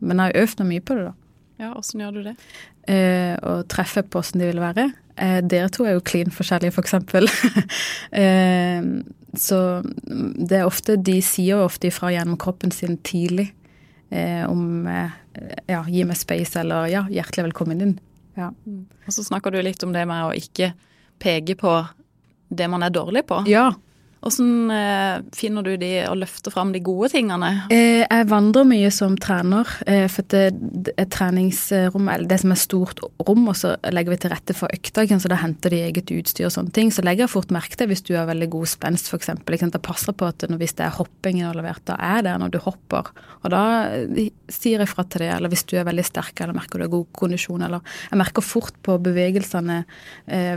[0.00, 1.14] Men jeg har øvd meg mye på det, da.
[1.60, 2.36] Ja, åssen gjør du det?
[2.90, 4.88] Eh, og treffe på åssen de vil være.
[5.16, 7.28] Eh, dere to er jo klin forskjellige, for eksempel.
[8.22, 8.86] eh,
[9.38, 13.46] så det er ofte De sier jo ofte ifra gjennom kroppen sin tidlig
[14.12, 15.14] eh, om eh,
[15.70, 17.94] ja, gi meg space, eller ja, hjertelig velkommen inn.
[18.36, 18.50] Ja.
[19.06, 20.72] Og så snakker du litt om det med å ikke
[21.22, 21.78] peke på
[22.52, 23.44] det man er dårlig på.
[23.50, 23.70] ja.
[24.22, 27.48] Åssen eh, finner du de og løfter fram de gode tingene?
[27.74, 30.44] Eh, jeg vandrer mye som trener, eh, for det,
[30.86, 34.54] det er treningsrom, eller det som er stort rom, og så legger vi til rette
[34.54, 36.94] for økta, så da henter de eget utstyr og sånne ting.
[36.94, 39.32] Så legger jeg fort merke til hvis du har veldig god spenst, f.eks.
[39.32, 43.10] Jeg passer på at hvis det er hopping involvert, da er der når du hopper.
[43.42, 43.66] Og da
[44.52, 46.94] sier jeg fra til det, eller hvis du er veldig sterk eller merker du har
[46.94, 47.82] god kondisjon, eller
[48.12, 49.82] Jeg merker fort på bevegelsene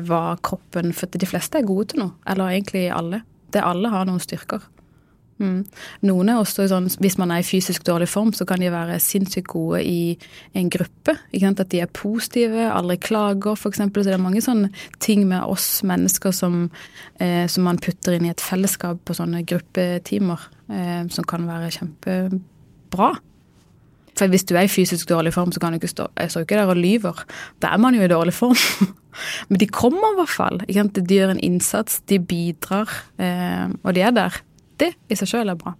[0.05, 3.25] hva kroppen For de fleste er gode til noe, eller egentlig alle.
[3.55, 4.63] Det alle har noen styrker.
[5.35, 5.65] Mm.
[6.07, 9.01] Noen er også sånn, Hvis man er i fysisk dårlig form, så kan de være
[9.03, 10.15] sinnssykt gode i
[10.55, 11.17] en gruppe.
[11.35, 13.77] At de er positive, aldri klager, f.eks.
[13.83, 16.69] Så det er mange sånne ting med oss mennesker som,
[17.19, 20.39] eh, som man putter inn i et fellesskap på sånne gruppetimer,
[20.69, 23.15] eh, som kan være kjempebra.
[24.15, 26.45] For hvis du er i fysisk dårlig form, så kan du ikke stå Jeg står
[26.45, 27.25] ikke der og lyver.
[27.59, 28.55] Da er man jo i dårlig form.
[29.49, 30.61] Men de kommer i hvert fall.
[30.67, 34.41] De gjør en innsats, de bidrar, eh, og de er der.
[34.81, 35.75] Det i seg sjøl er bra.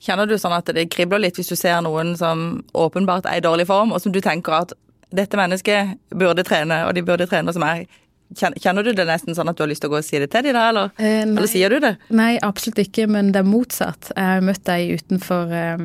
[0.00, 3.44] Kjenner du sånn at det kribler litt hvis du ser noen som åpenbart er i
[3.44, 4.72] dårlig form, og som du tenker at
[5.10, 7.84] dette mennesket burde trene, og de burde trene som er
[8.30, 10.28] Kjenner du det nesten sånn at du har lyst til å gå og si det
[10.30, 11.96] til dem da, eller, Eh, eller sier du det?
[12.14, 14.12] Nei, absolutt ikke, men det er motsatt.
[14.14, 15.82] Jeg har møtt ei utenfor eh,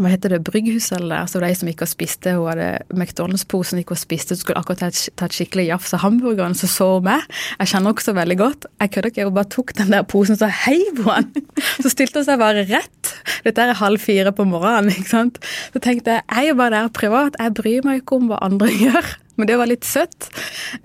[0.00, 3.80] hva heter det, Brygghuset eller der, så de som gikk og spiste, hun hadde McDonald's-posen
[3.82, 4.88] gikk og spiste, skulle akkurat ta
[5.28, 7.26] et, skikkelig jafs av hamburgeren, så så hun meg.
[7.58, 8.68] Jeg kjenner også veldig godt.
[8.80, 11.50] Jeg kødder ikke, hun bare tok den der posen og så heiv på den.
[11.84, 13.12] Så stilte hun seg bare rett.
[13.44, 15.42] Dette er halv fire på morgenen, ikke sant.
[15.74, 18.40] Så tenkte jeg, jeg er jo bare der privat, jeg bryr meg ikke om hva
[18.48, 19.12] andre gjør.
[19.40, 20.28] Men det var litt søtt.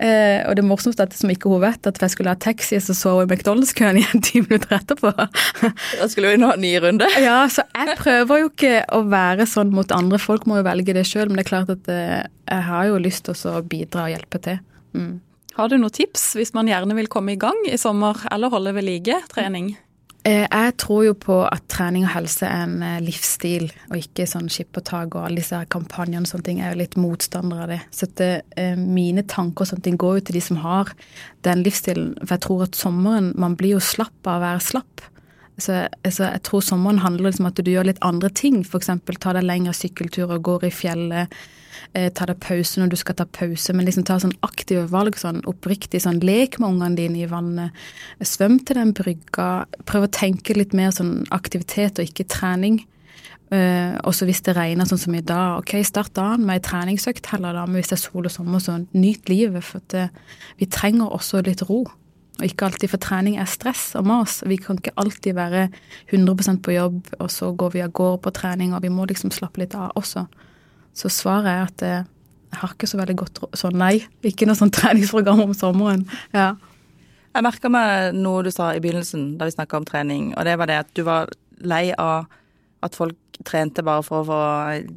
[0.00, 2.78] Eh, og det morsomste er at som ikke hun vet, at jeg skulle ha taxi,
[2.80, 5.12] så så hun i McDonald's-køen igjen ti minutter etterpå.
[5.12, 7.08] Da skulle hun ha en ny runde.
[7.20, 10.20] Ja, så jeg prøver jo ikke å være sånn mot andre.
[10.22, 13.02] Folk må jo velge det sjøl, men det er klart at eh, jeg har jo
[13.02, 14.62] lyst til å bidra og hjelpe til.
[14.96, 15.18] Mm.
[15.58, 18.72] Har du noen tips hvis man gjerne vil komme i gang i sommer, eller holde
[18.76, 19.72] ved like trening?
[19.74, 19.87] Eh,
[20.28, 24.48] jeg tror jo på at trening og helse er en eh, livsstil, og ikke sånn
[24.52, 26.62] skip og alle disse kampanjene og sånne ting.
[26.62, 27.80] Jeg er jo litt motstander av det.
[27.94, 30.90] Så det, eh, mine tanker og sånne ting går jo til de som har
[31.46, 32.16] den livsstilen.
[32.24, 35.06] For jeg tror at sommeren Man blir jo slapp av å være slapp.
[35.58, 38.62] Så altså, jeg tror sommeren handler liksom om at du gjør litt andre ting.
[38.64, 38.90] F.eks.
[39.20, 41.38] ta deg lengre sykkelturer, går i fjellet
[41.94, 45.18] eh, ta deg pause når du skal ta pause, men liksom ta sånn aktive valg,
[45.20, 47.76] sånn oppriktig sånn lek med ungene dine i vannet.
[48.20, 49.66] Svøm til den brygga.
[49.88, 52.82] Prøv å tenke litt mer sånn aktivitet og ikke trening.
[53.48, 56.64] Uh, og så hvis det regner sånn som i dag, ok, start dagen med ei
[56.66, 57.64] treningsøkt heller, da.
[57.64, 59.64] Men hvis det er sol og sommer, så nyt livet.
[59.64, 60.10] For det,
[60.60, 61.86] vi trenger også litt ro.
[62.38, 64.38] Og ikke alltid, for trening er stress og mas.
[64.46, 65.64] Vi kan ikke alltid være
[66.12, 69.32] 100% på jobb, og så går vi av gårde på trening, og vi må liksom
[69.34, 70.28] slappe litt av også.
[70.98, 72.08] Så svaret er at eh,
[72.48, 74.00] jeg har ikke så veldig godt så nei.
[74.26, 76.06] Ikke noe sånn treningsprogram om sommeren.
[76.34, 76.54] Ja.
[77.36, 80.56] Jeg merka meg noe du sa i begynnelsen da vi snakka om trening, og det
[80.58, 81.28] var det at du var
[81.60, 82.26] lei av
[82.86, 84.40] at folk trente bare for å få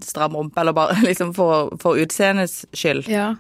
[0.05, 3.09] stram rumpe, eller bare liksom for, for utseendets skyld.
[3.11, 3.33] Ja.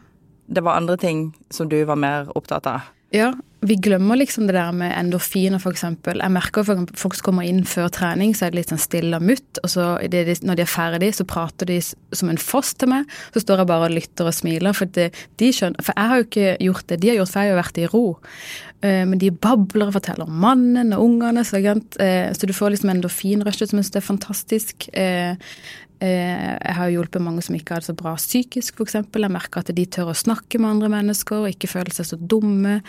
[0.51, 2.91] Det var andre ting som du var mer opptatt av.
[3.11, 5.83] Ja, vi glemmer liksom det der med endorfiner, f.eks.
[5.83, 9.19] Jeg merker at folk som kommer inn før trening, så er det litt sånn stille
[9.19, 9.59] og mutt.
[9.61, 13.11] Og så når de er ferdig, så prater de som en foss til meg.
[13.35, 14.73] Så står jeg bare og lytter og smiler.
[14.77, 17.41] For, det, de skjønner, for jeg har jo ikke gjort det de har gjort, for
[17.41, 18.03] jeg har jo vært i ro.
[18.81, 21.45] Uh, men de babler og forteller om mannen og ungene.
[21.45, 24.89] Så, uh, så du får liksom endorfinrushet som jeg syns er fantastisk.
[26.01, 28.95] Eh, jeg har hjulpet mange som ikke har det så bra psykisk, f.eks.
[28.97, 32.17] Jeg merker at de tør å snakke med andre mennesker og ikke føle seg så
[32.17, 32.79] dumme.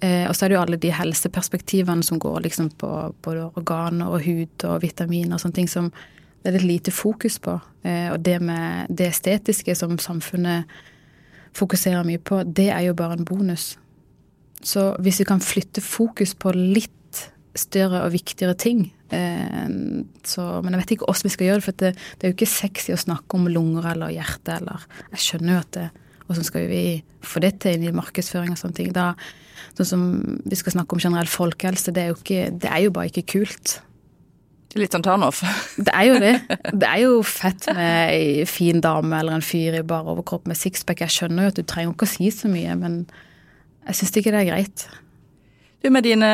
[0.00, 2.90] Eh, og så er det jo alle de helseperspektivene som går liksom på
[3.26, 5.92] både organer og hud og vitaminer og sånne ting som
[6.44, 7.58] det er litt lite fokus på.
[7.84, 10.68] Eh, og det med det estetiske som samfunnet
[11.56, 13.74] fokuserer mye på, det er jo bare en bonus.
[14.64, 16.92] Så hvis vi kan flytte fokus på litt
[17.58, 19.68] større og viktigere ting, Eh,
[20.24, 22.36] så, men jeg vet ikke hvordan vi skal gjøre det, for det, det, er jo
[22.38, 25.88] ikke sexy å snakke om lunger eller hjerte eller Jeg skjønner jo at det
[26.24, 26.84] Hvordan skal vi
[27.20, 28.94] få det til inn i markedsføring og sånne ting?
[28.96, 29.10] Da,
[29.76, 30.04] sånn som
[30.48, 33.26] vi skal snakke om generell folkehelse, det er jo, ikke, det er jo bare ikke
[33.34, 33.74] kult.
[34.72, 35.42] Litt sånn turnoff?
[35.76, 36.32] Det er jo det.
[36.80, 40.56] Det er jo fett med ei fin dame eller en fyr i bar overkropp med
[40.56, 41.04] sixpack.
[41.04, 43.02] Jeg skjønner jo at du trenger ikke å si så mye, men
[43.84, 44.88] jeg syns ikke det er greit.
[45.84, 46.28] Du med dine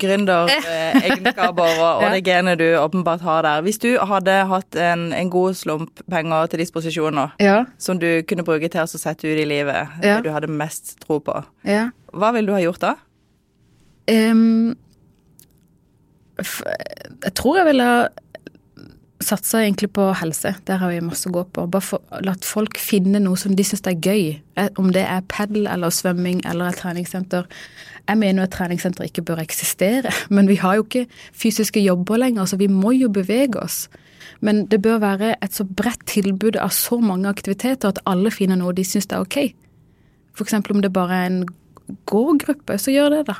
[0.00, 3.64] gründeregenskaper og, og det genet du åpenbart har der.
[3.66, 7.58] Hvis du hadde hatt en, en god slump penger til disposisjon nå, ja.
[7.76, 10.16] som du kunne bruke til å sette ut i livet, ja.
[10.16, 11.36] det du hadde mest tro på,
[11.68, 11.90] ja.
[12.16, 12.94] hva ville du ha gjort da?
[14.08, 14.72] Um,
[16.40, 18.08] jeg tror jeg ville ha
[19.24, 20.54] satsa egentlig på helse.
[20.68, 21.66] Der har vi masse å gå på.
[21.70, 24.36] Bare for, latt folk finne noe som de syns er gøy.
[24.60, 27.48] Eh, om det er padel eller svømming eller et treningssenter.
[28.04, 32.48] Jeg mener at treningssenter ikke bør eksistere, men vi har jo ikke fysiske jobber lenger,
[32.50, 33.86] så vi må jo bevege oss.
[34.44, 38.60] Men det bør være et så bredt tilbud av så mange aktiviteter at alle finner
[38.60, 39.40] noe de syns er ok.
[40.34, 40.56] F.eks.
[40.58, 41.44] om det bare er en
[42.10, 43.38] gågruppe, så gjør det, da.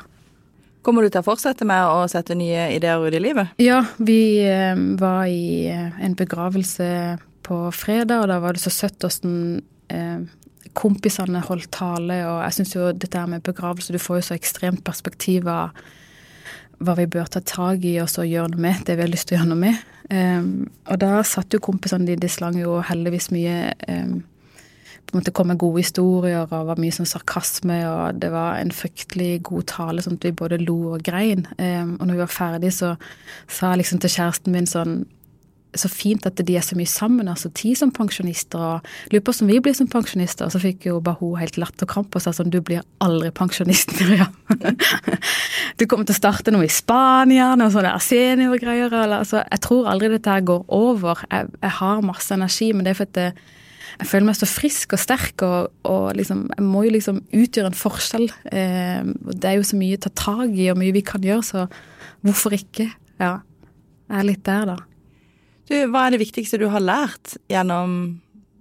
[0.85, 3.55] Kommer du til å fortsette med å sette nye ideer ut i livet?
[3.61, 6.89] Ja, vi eh, var i eh, en begravelse
[7.45, 10.19] på fredag, og da var det så søtt åssen eh,
[10.77, 14.83] kompisene holdt tale, og jeg syns jo dette med begravelse Du får jo så ekstremt
[14.85, 15.73] perspektiv av
[16.85, 19.31] hva vi bør ta tak i og så gjøre noe med, det vi har lyst
[19.31, 19.83] til å gjøre noe med.
[20.91, 23.71] Og da satt jo kompisene de, de slang jo heldigvis mye
[25.05, 28.59] på en måte kom med gode historier og var mye sånn sarkasme, og det var
[28.59, 31.45] en fryktelig god tale, sånn at vi både lo og grein.
[31.59, 32.95] Um, og når vi var ferdig, så
[33.45, 35.03] sa jeg liksom til kjæresten min sånn
[35.75, 39.33] så fint at de er så mye sammen, altså ti som pensjonister, og lurer på
[39.33, 40.47] hvordan vi blir som pensjonister.
[40.47, 43.91] Og Så fikk jo bare hun helt latterkrampe og sa sånn, du blir aldri pensjonist,
[43.99, 44.31] Miriam.
[45.75, 49.91] du kommer til å starte noe i Spania, noe sånne seniorgreier, eller altså, jeg tror
[49.91, 51.25] aldri dette her går over.
[51.29, 53.29] Jeg, jeg, har masse energi, men det er fordi
[53.99, 57.71] jeg føler meg så frisk og sterk, og, og liksom, jeg må jo liksom utgjøre
[57.71, 58.27] en forskjell.
[58.51, 61.45] Eh, det er jo så mye å ta tak i, og mye vi kan gjøre,
[61.47, 61.65] så
[62.25, 62.89] hvorfor ikke?
[63.21, 63.37] Ja,
[64.09, 64.77] jeg er litt der, da.
[65.65, 67.95] Du, hva er det viktigste du har lært gjennom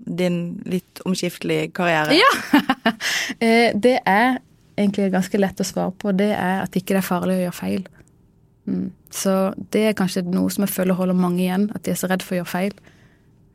[0.05, 2.21] din litt omskiftelige karriere?
[2.21, 2.33] Ja!
[3.41, 4.37] Eh, det er
[4.77, 6.13] egentlig ganske lett å svare på.
[6.17, 7.87] Det er at ikke det er farlig å gjøre feil.
[8.69, 8.91] Mm.
[9.13, 9.33] Så
[9.73, 12.25] det er kanskje noe som jeg føler holder mange igjen, at de er så redd
[12.25, 12.77] for å gjøre feil.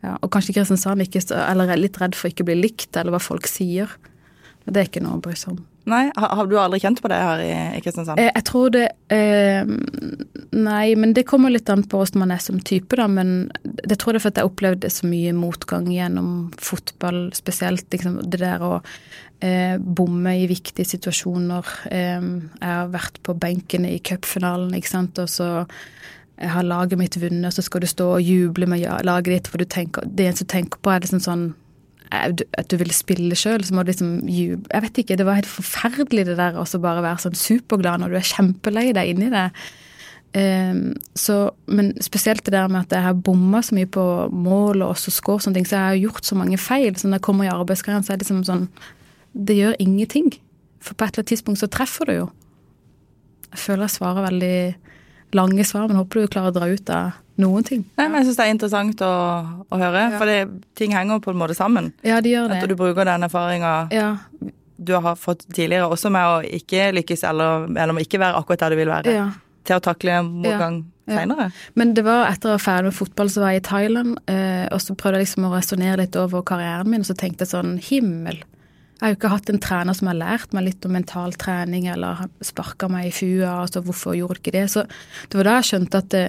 [0.06, 3.16] Ja, og kanskje Kristiansand ikke, eller er litt redd for ikke å bli likt, eller
[3.16, 3.92] hva folk sier.
[4.70, 5.64] Det er ikke noe å bry seg om.
[5.90, 8.20] Nei, har, har du aldri kjent på det her i, i Kristiansand?
[8.22, 8.86] Eh, jeg tror det
[9.16, 9.70] eh,
[10.60, 13.08] Nei, men det kommer litt an på hvordan man er som type, da.
[13.10, 16.30] Men det tror jeg er fordi jeg opplevde så mye motgang gjennom
[16.62, 17.88] fotball spesielt.
[17.94, 21.74] Liksom, det der å eh, bomme i viktige situasjoner.
[21.90, 25.50] Eh, jeg har vært på benken i cupfinalen, ikke sant, og så
[26.40, 29.64] jeg har laget mitt vunnet, så skal du stå og juble med laget ditt, for
[29.68, 31.50] tenker, det eneste du tenker på, er liksom sånn
[32.10, 35.38] at du vil spille sjøl, så må du liksom juble Jeg vet ikke, det var
[35.38, 39.30] helt forferdelig det der å bare være sånn superglad når du er kjempelei deg inni
[39.34, 39.46] det.
[40.30, 44.84] Um, så, men spesielt det der med at jeg har bomma så mye på mål
[44.84, 46.94] og også score og sånne ting, så jeg har gjort så mange feil.
[46.98, 48.68] Så når jeg kommer i arbeidskarrieren, så er det liksom sånn
[49.34, 50.32] Det gjør ingenting.
[50.82, 52.28] For på et eller annet tidspunkt så treffer du jo.
[53.52, 54.56] Jeg føler jeg svarer veldig
[55.34, 57.84] lange svar, men håper du klarer å dra ut av noen ting.
[57.98, 59.12] Nei, men jeg syns det er interessant å,
[59.72, 60.18] å høre, Ja.
[60.18, 60.40] for det,
[60.76, 61.92] ting henger på en måte sammen.
[62.04, 62.70] Ja, de gjør At det.
[62.70, 64.18] du bruker den erfaringa Ja,
[64.82, 68.60] du har fått tidligere, også med å ikke lykkes eller, eller med ikke være akkurat
[68.60, 69.30] der du vil være, ja.
[69.64, 71.16] til å takle motgang Ja.
[71.18, 71.52] seinere.
[71.76, 74.18] Men det var etter å være ferdig med fotball, så var jeg i Thailand.
[74.28, 77.40] Eh, og så prøvde jeg liksom å resonnere litt over karrieren min, og så tenkte
[77.48, 78.44] jeg sånn Himmel.
[79.00, 81.86] Jeg har jo ikke hatt en trener som har lært meg litt om mental trening,
[81.88, 84.66] eller sparka meg i fua, altså hvorfor gjorde du ikke det?
[84.74, 84.84] Så
[85.32, 86.24] det var da jeg skjønte at det,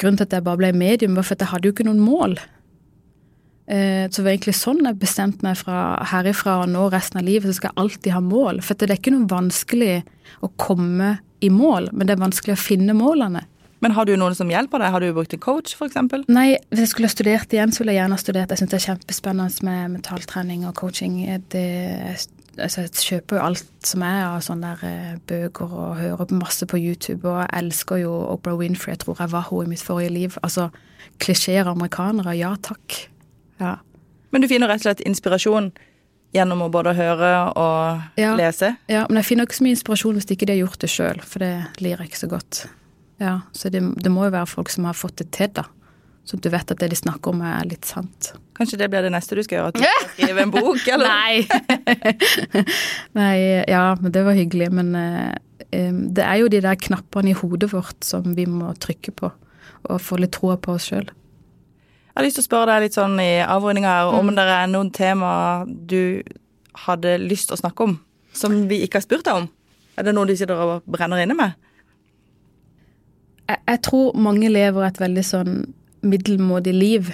[0.00, 2.00] grunnen til at jeg bare ble medium, var for at jeg hadde jo ikke noen
[2.00, 2.38] mål.
[3.68, 7.28] Eh, så det var egentlig sånn jeg bestemte meg fra herifra og nå resten av
[7.28, 8.62] livet, så skal jeg alltid ha mål.
[8.64, 9.92] For det er ikke noe vanskelig
[10.40, 13.44] å komme i mål, men det er vanskelig å finne målene.
[13.80, 14.90] Men har du noen som hjelper deg?
[14.90, 15.94] Har du brukt en coach, f.eks.?
[16.28, 18.50] Nei, hvis jeg skulle ha studert igjen, så ville jeg gjerne ha studert.
[18.50, 21.20] Jeg syns det er kjempespennende med mentaltrening og coaching.
[21.52, 21.62] Det,
[22.58, 26.66] altså, jeg kjøper jo alt som er av sånne der eh, bøker og hører masse
[26.66, 27.22] på YouTube.
[27.28, 28.96] Og jeg elsker jo Oprah Winfrey.
[28.96, 30.38] Jeg tror jeg var hun i mitt forrige liv.
[30.42, 30.68] Altså
[31.22, 32.34] klisjeer amerikanere.
[32.38, 33.04] Ja takk.
[33.62, 33.76] Ja.
[34.34, 35.70] Men du finner rett og slett inspirasjon
[36.36, 38.34] gjennom å både høre og Ja.
[38.36, 38.74] lese?
[38.90, 39.06] ja.
[39.08, 41.38] Men jeg finner ikke så mye inspirasjon hvis ikke de har gjort det sjøl, for
[41.38, 42.66] det lir jeg ikke så godt.
[43.20, 45.64] Ja, Så det, det må jo være folk som har fått det til, da.
[46.28, 48.34] Så du vet at det de snakker om er litt sant.
[48.58, 49.68] Kanskje det blir det neste du skal gjøre?
[49.68, 51.08] At du skal skrive en bok, eller?
[51.08, 51.46] Nei.
[53.18, 54.68] Nei, ja, men det var hyggelig.
[54.74, 59.14] Men eh, det er jo de der knappene i hodet vårt som vi må trykke
[59.18, 59.30] på.
[59.88, 61.08] Og få litt troa på oss sjøl.
[61.08, 64.18] Jeg har lyst til å spørre deg litt sånn i avrundinga her, Mm.
[64.18, 66.22] om det er noen tema du
[66.84, 67.98] hadde lyst til å snakke om,
[68.34, 69.48] som vi ikke har spurt deg om?
[69.98, 71.54] Er det noe du sitter og brenner inne med?
[73.48, 75.56] Jeg, jeg tror mange lever et veldig sånn
[76.06, 77.10] middelmådig liv.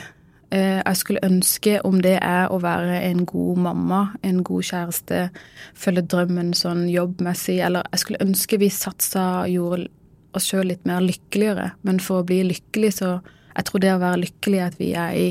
[0.54, 5.28] Eh, jeg skulle ønske om det er å være en god mamma, en god kjæreste,
[5.74, 9.88] følge drømmen sånn jobbmessig, eller jeg skulle ønske vi satsa og gjorde
[10.34, 11.72] oss sjøl litt mer lykkeligere.
[11.86, 13.16] Men for å bli lykkelig, så
[13.54, 15.26] Jeg tror det å være lykkelig er at vi er i,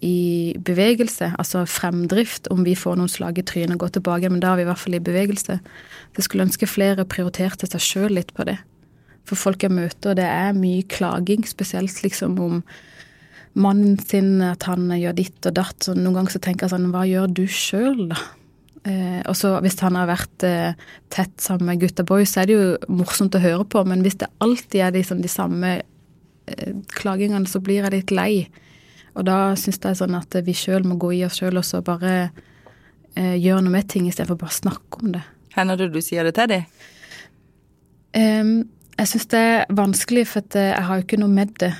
[0.00, 2.48] i bevegelse, altså fremdrift.
[2.48, 4.68] Om vi får noen slag i trynet og går tilbake, men da er vi i
[4.70, 5.58] hvert fall i bevegelse.
[5.60, 8.56] Så jeg skulle ønske flere prioriterte seg sjøl litt på det.
[9.28, 12.62] For folk jeg møter, det er mye klaging, spesielt liksom om
[13.52, 15.78] mannen sin, at han gjør ditt og datt.
[15.84, 18.20] Så noen ganger så tenker jeg sånn, hva gjør du sjøl, da?
[18.82, 20.74] Eh, og så hvis han har vært eh,
[21.12, 24.18] tett sammen med gutta boys, så er det jo morsomt å høre på, men hvis
[24.24, 28.32] det alltid er liksom de samme eh, klagingene, så blir jeg litt lei.
[29.14, 31.82] Og da syns jeg sånn at vi sjøl må gå i oss sjøl og så
[31.84, 32.32] bare
[33.14, 35.22] eh, gjøre noe med ting istedenfor bare å snakke om det.
[35.54, 36.64] Hender det du sier det til dem?
[38.16, 38.54] Em,
[38.98, 41.72] jeg syns det er vanskelig, for eh, jeg har jo ikke noe med det.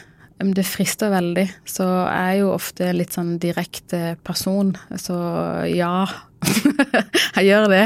[0.42, 1.44] Det frister veldig.
[1.68, 4.72] Så jeg er jo ofte litt sånn direkte person.
[4.98, 5.14] Så
[5.70, 6.08] ja,
[7.36, 7.84] jeg gjør det.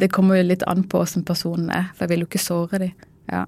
[0.00, 2.80] Det kommer jo litt an på åssen personen er, for jeg vil jo ikke såre
[2.86, 2.94] dem.
[3.28, 3.42] Ja.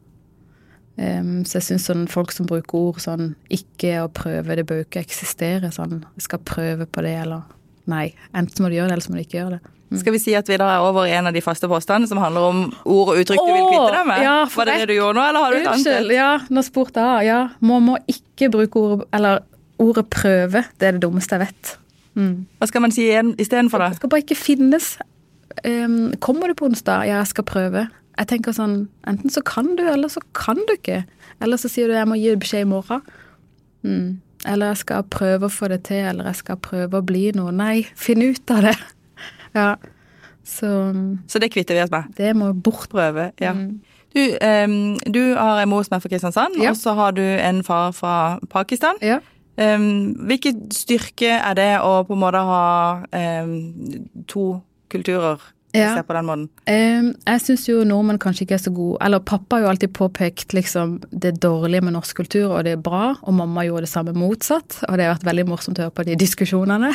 [0.96, 4.88] Så jeg syns sånn folk som bruker ord sånn ikke å prøve, det bør jo
[4.90, 5.72] ikke eksistere.
[5.72, 7.48] Sånn jeg skal prøve på det, eller
[7.88, 8.10] nei.
[8.36, 9.75] Enten må du gjøre det, eller så må du ikke gjøre det.
[9.94, 12.18] Skal vi si at vi da er over i en av de faste postene som
[12.18, 14.22] handler om ord og uttrykk du vil kvitte deg med?
[14.24, 16.14] ja, Var det det du gjorde nå, eller har du et annet?
[16.16, 17.28] Ja, nå spurte jeg.
[17.28, 19.44] Ja, må, må ikke bruke ordet Eller
[19.78, 20.64] ordet prøve.
[20.80, 21.76] Det er det dummeste jeg vet.
[22.16, 22.46] Mm.
[22.58, 23.92] Hva skal man si istedenfor, da?
[23.92, 24.96] Det skal bare ikke finnes.
[25.62, 27.06] Um, kommer du på onsdag?
[27.06, 27.86] Ja, jeg skal prøve.
[28.16, 31.02] Jeg tenker sånn, Enten så kan du, eller så kan du ikke.
[31.44, 33.04] Eller så sier du jeg må gi beskjed i morgen.
[33.84, 34.22] Mm.
[34.48, 37.52] Eller jeg skal prøve å få det til, eller jeg skal prøve å bli noe.
[37.54, 38.76] Nei, finn ut av det.
[39.56, 39.74] Ja.
[40.46, 40.68] Så
[41.26, 42.04] Så det kvitter vi oss med.
[42.16, 42.88] det må bort.
[42.92, 43.52] Prøve, ja.
[43.52, 43.80] Mm.
[44.14, 46.70] Du, um, du har en mor som er fra Kristiansand, Ja.
[46.70, 48.94] og så har du en far fra Pakistan.
[49.02, 49.18] Ja.
[49.58, 53.02] Um, hvilken styrke er det å på en måte ha
[53.42, 54.60] um, to
[54.92, 55.40] kulturer
[55.76, 55.92] Ja.
[55.98, 56.46] Se på den måten.
[56.66, 59.92] Um, jeg syns jo nordmenn kanskje ikke er så gode Eller pappa har jo alltid
[59.96, 63.14] påpekt liksom det dårlige med norsk kultur, og det er bra.
[63.22, 66.06] Og mamma gjorde det samme motsatt, og det har vært veldig morsomt å høre på
[66.08, 66.92] de diskusjonene.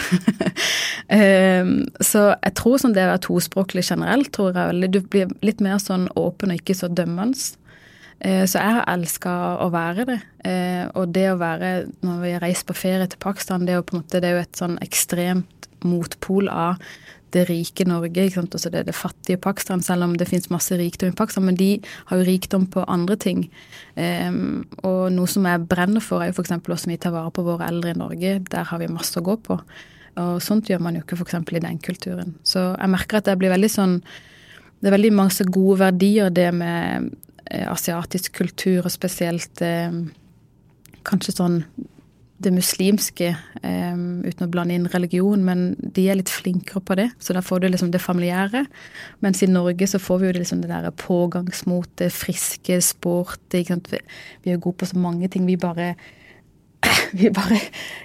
[1.13, 5.61] um, så jeg tror som det å være tospråklig generelt, tror jeg Du blir litt
[5.61, 7.57] mer sånn åpen og ikke så dømmende.
[8.21, 9.31] Eh, så jeg har elska
[9.65, 10.19] å være det.
[10.45, 11.71] Eh, og det å være
[12.05, 14.37] Når vi reiser på ferie til Pakistan, det er jo på en måte det er
[14.37, 16.77] jo et sånn ekstremt motpol av
[17.31, 18.55] det rike Norge, ikke sant?
[18.57, 21.45] Også det, det fattige Pakistan, selv om det finnes masse rikdom i Pakistan.
[21.47, 21.69] Men de
[22.09, 23.45] har jo rikdom på andre ting.
[23.95, 26.53] Um, og noe som jeg brenner for, er jo f.eks.
[26.57, 28.35] hvordan vi tar vare på våre eldre i Norge.
[28.51, 29.59] Der har vi masse å gå på.
[30.21, 31.39] Og sånt gjør man jo ikke f.eks.
[31.39, 32.35] i den kulturen.
[32.43, 33.99] Så jeg merker at jeg blir veldig sånn
[34.81, 37.11] Det er veldig masse gode verdier, det med
[37.45, 39.93] eh, asiatisk kultur, og spesielt eh,
[41.05, 41.59] kanskje sånn
[42.43, 43.33] det muslimske,
[43.63, 47.09] um, uten å blande inn religion, men de er litt flinkere på det.
[47.21, 48.65] Så da får du liksom det familiære.
[49.25, 53.63] Mens i Norge så får vi jo det liksom det der pågangsmotet, friske, sporty.
[53.67, 55.45] Vi, er gode på så mange ting.
[55.49, 55.93] Vi bare
[57.19, 57.59] vi bare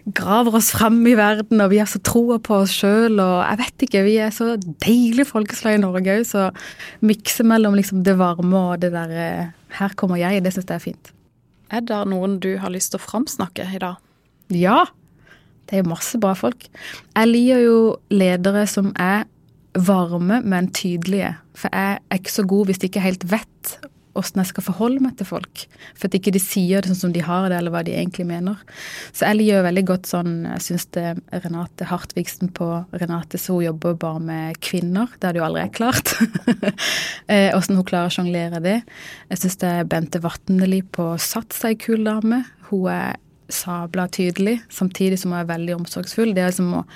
[0.05, 3.16] graver oss frem i verden, og vi har så troa på oss sjøl.
[3.16, 6.49] Og jeg vet ikke, vi er så deilig folkeslag i Norge òg, så
[7.07, 9.28] mikse mellom liksom det varme og det derre
[9.76, 11.12] Her kommer jeg, det syns jeg er fint.
[11.68, 13.99] Er det noen du har lyst til å framsnakke i dag?
[14.55, 14.84] Ja.
[15.66, 16.68] Det er jo masse bra folk.
[17.16, 17.78] Jeg liker jo
[18.14, 19.26] ledere som er
[19.76, 21.34] varme, men tydelige.
[21.59, 23.76] For jeg er ikke så god hvis de ikke helt vet
[24.16, 25.64] åssen jeg skal forholde meg til folk.
[25.97, 28.26] For at ikke de sier det sånn som de har det, eller hva de egentlig
[28.28, 28.61] mener.
[29.12, 33.59] Så jeg liker veldig godt sånn Jeg syns det er Renate Hartvigsen på Renate, så
[33.59, 35.12] hun jobber bare med kvinner.
[35.16, 36.14] Det hadde jo aldri jeg klart.
[37.59, 38.78] Åssen hun klarer å sjonglere det.
[39.32, 42.44] Jeg syns det er Bente Vatneli på Sats ei kul dame.
[42.70, 43.20] Hun er
[43.53, 46.34] sabla tydelig, samtidig som hun er veldig omsorgsfull.
[46.34, 46.86] Det er som å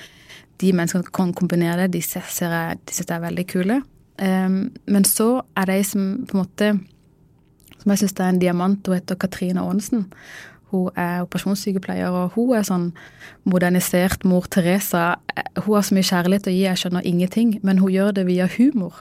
[0.61, 3.79] De menneskene som kan kombinere det, de syns jeg er veldig kule.
[4.21, 6.67] Um, men så er det de som på en måte
[7.81, 10.05] Som jeg syns er en diamant, hun heter Katrine Aanesen.
[10.71, 12.91] Hun er operasjonssykepleier, og hun er sånn
[13.49, 15.15] modernisert mor Teresa.
[15.57, 18.51] Hun har så mye kjærlighet å gi, jeg skjønner ingenting, men hun gjør det via
[18.59, 19.01] humor.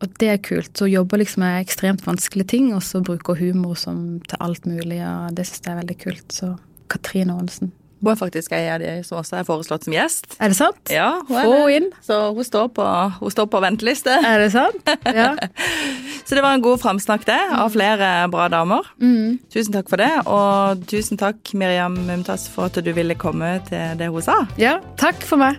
[0.00, 0.70] Og det er kult.
[0.76, 4.64] Så hun jobber liksom med ekstremt vanskelige ting, og så bruker humor som til alt
[4.66, 6.26] mulig, og det syns jeg er veldig kult.
[6.32, 6.54] Så
[6.90, 7.72] Katrine Aanesen.
[8.00, 10.24] Hun er faktisk ei av de som også er foreslått som gjest.
[10.40, 10.80] Er det sant?
[10.88, 11.74] Ja, hun er Få det.
[11.76, 11.88] inn.
[12.06, 12.86] Så hun står på,
[13.20, 14.14] hun står på venteliste.
[14.24, 14.88] Er det sant?
[15.04, 15.34] Ja.
[16.30, 18.86] Så det var en god framsnakk, det, av flere bra damer.
[19.02, 19.36] Mm.
[19.52, 23.98] Tusen takk for det, og tusen takk, Miriam Mumtaz, for at du ville komme til
[24.00, 24.36] det hun sa.
[24.60, 24.78] ja.
[25.00, 25.58] Takk for meg.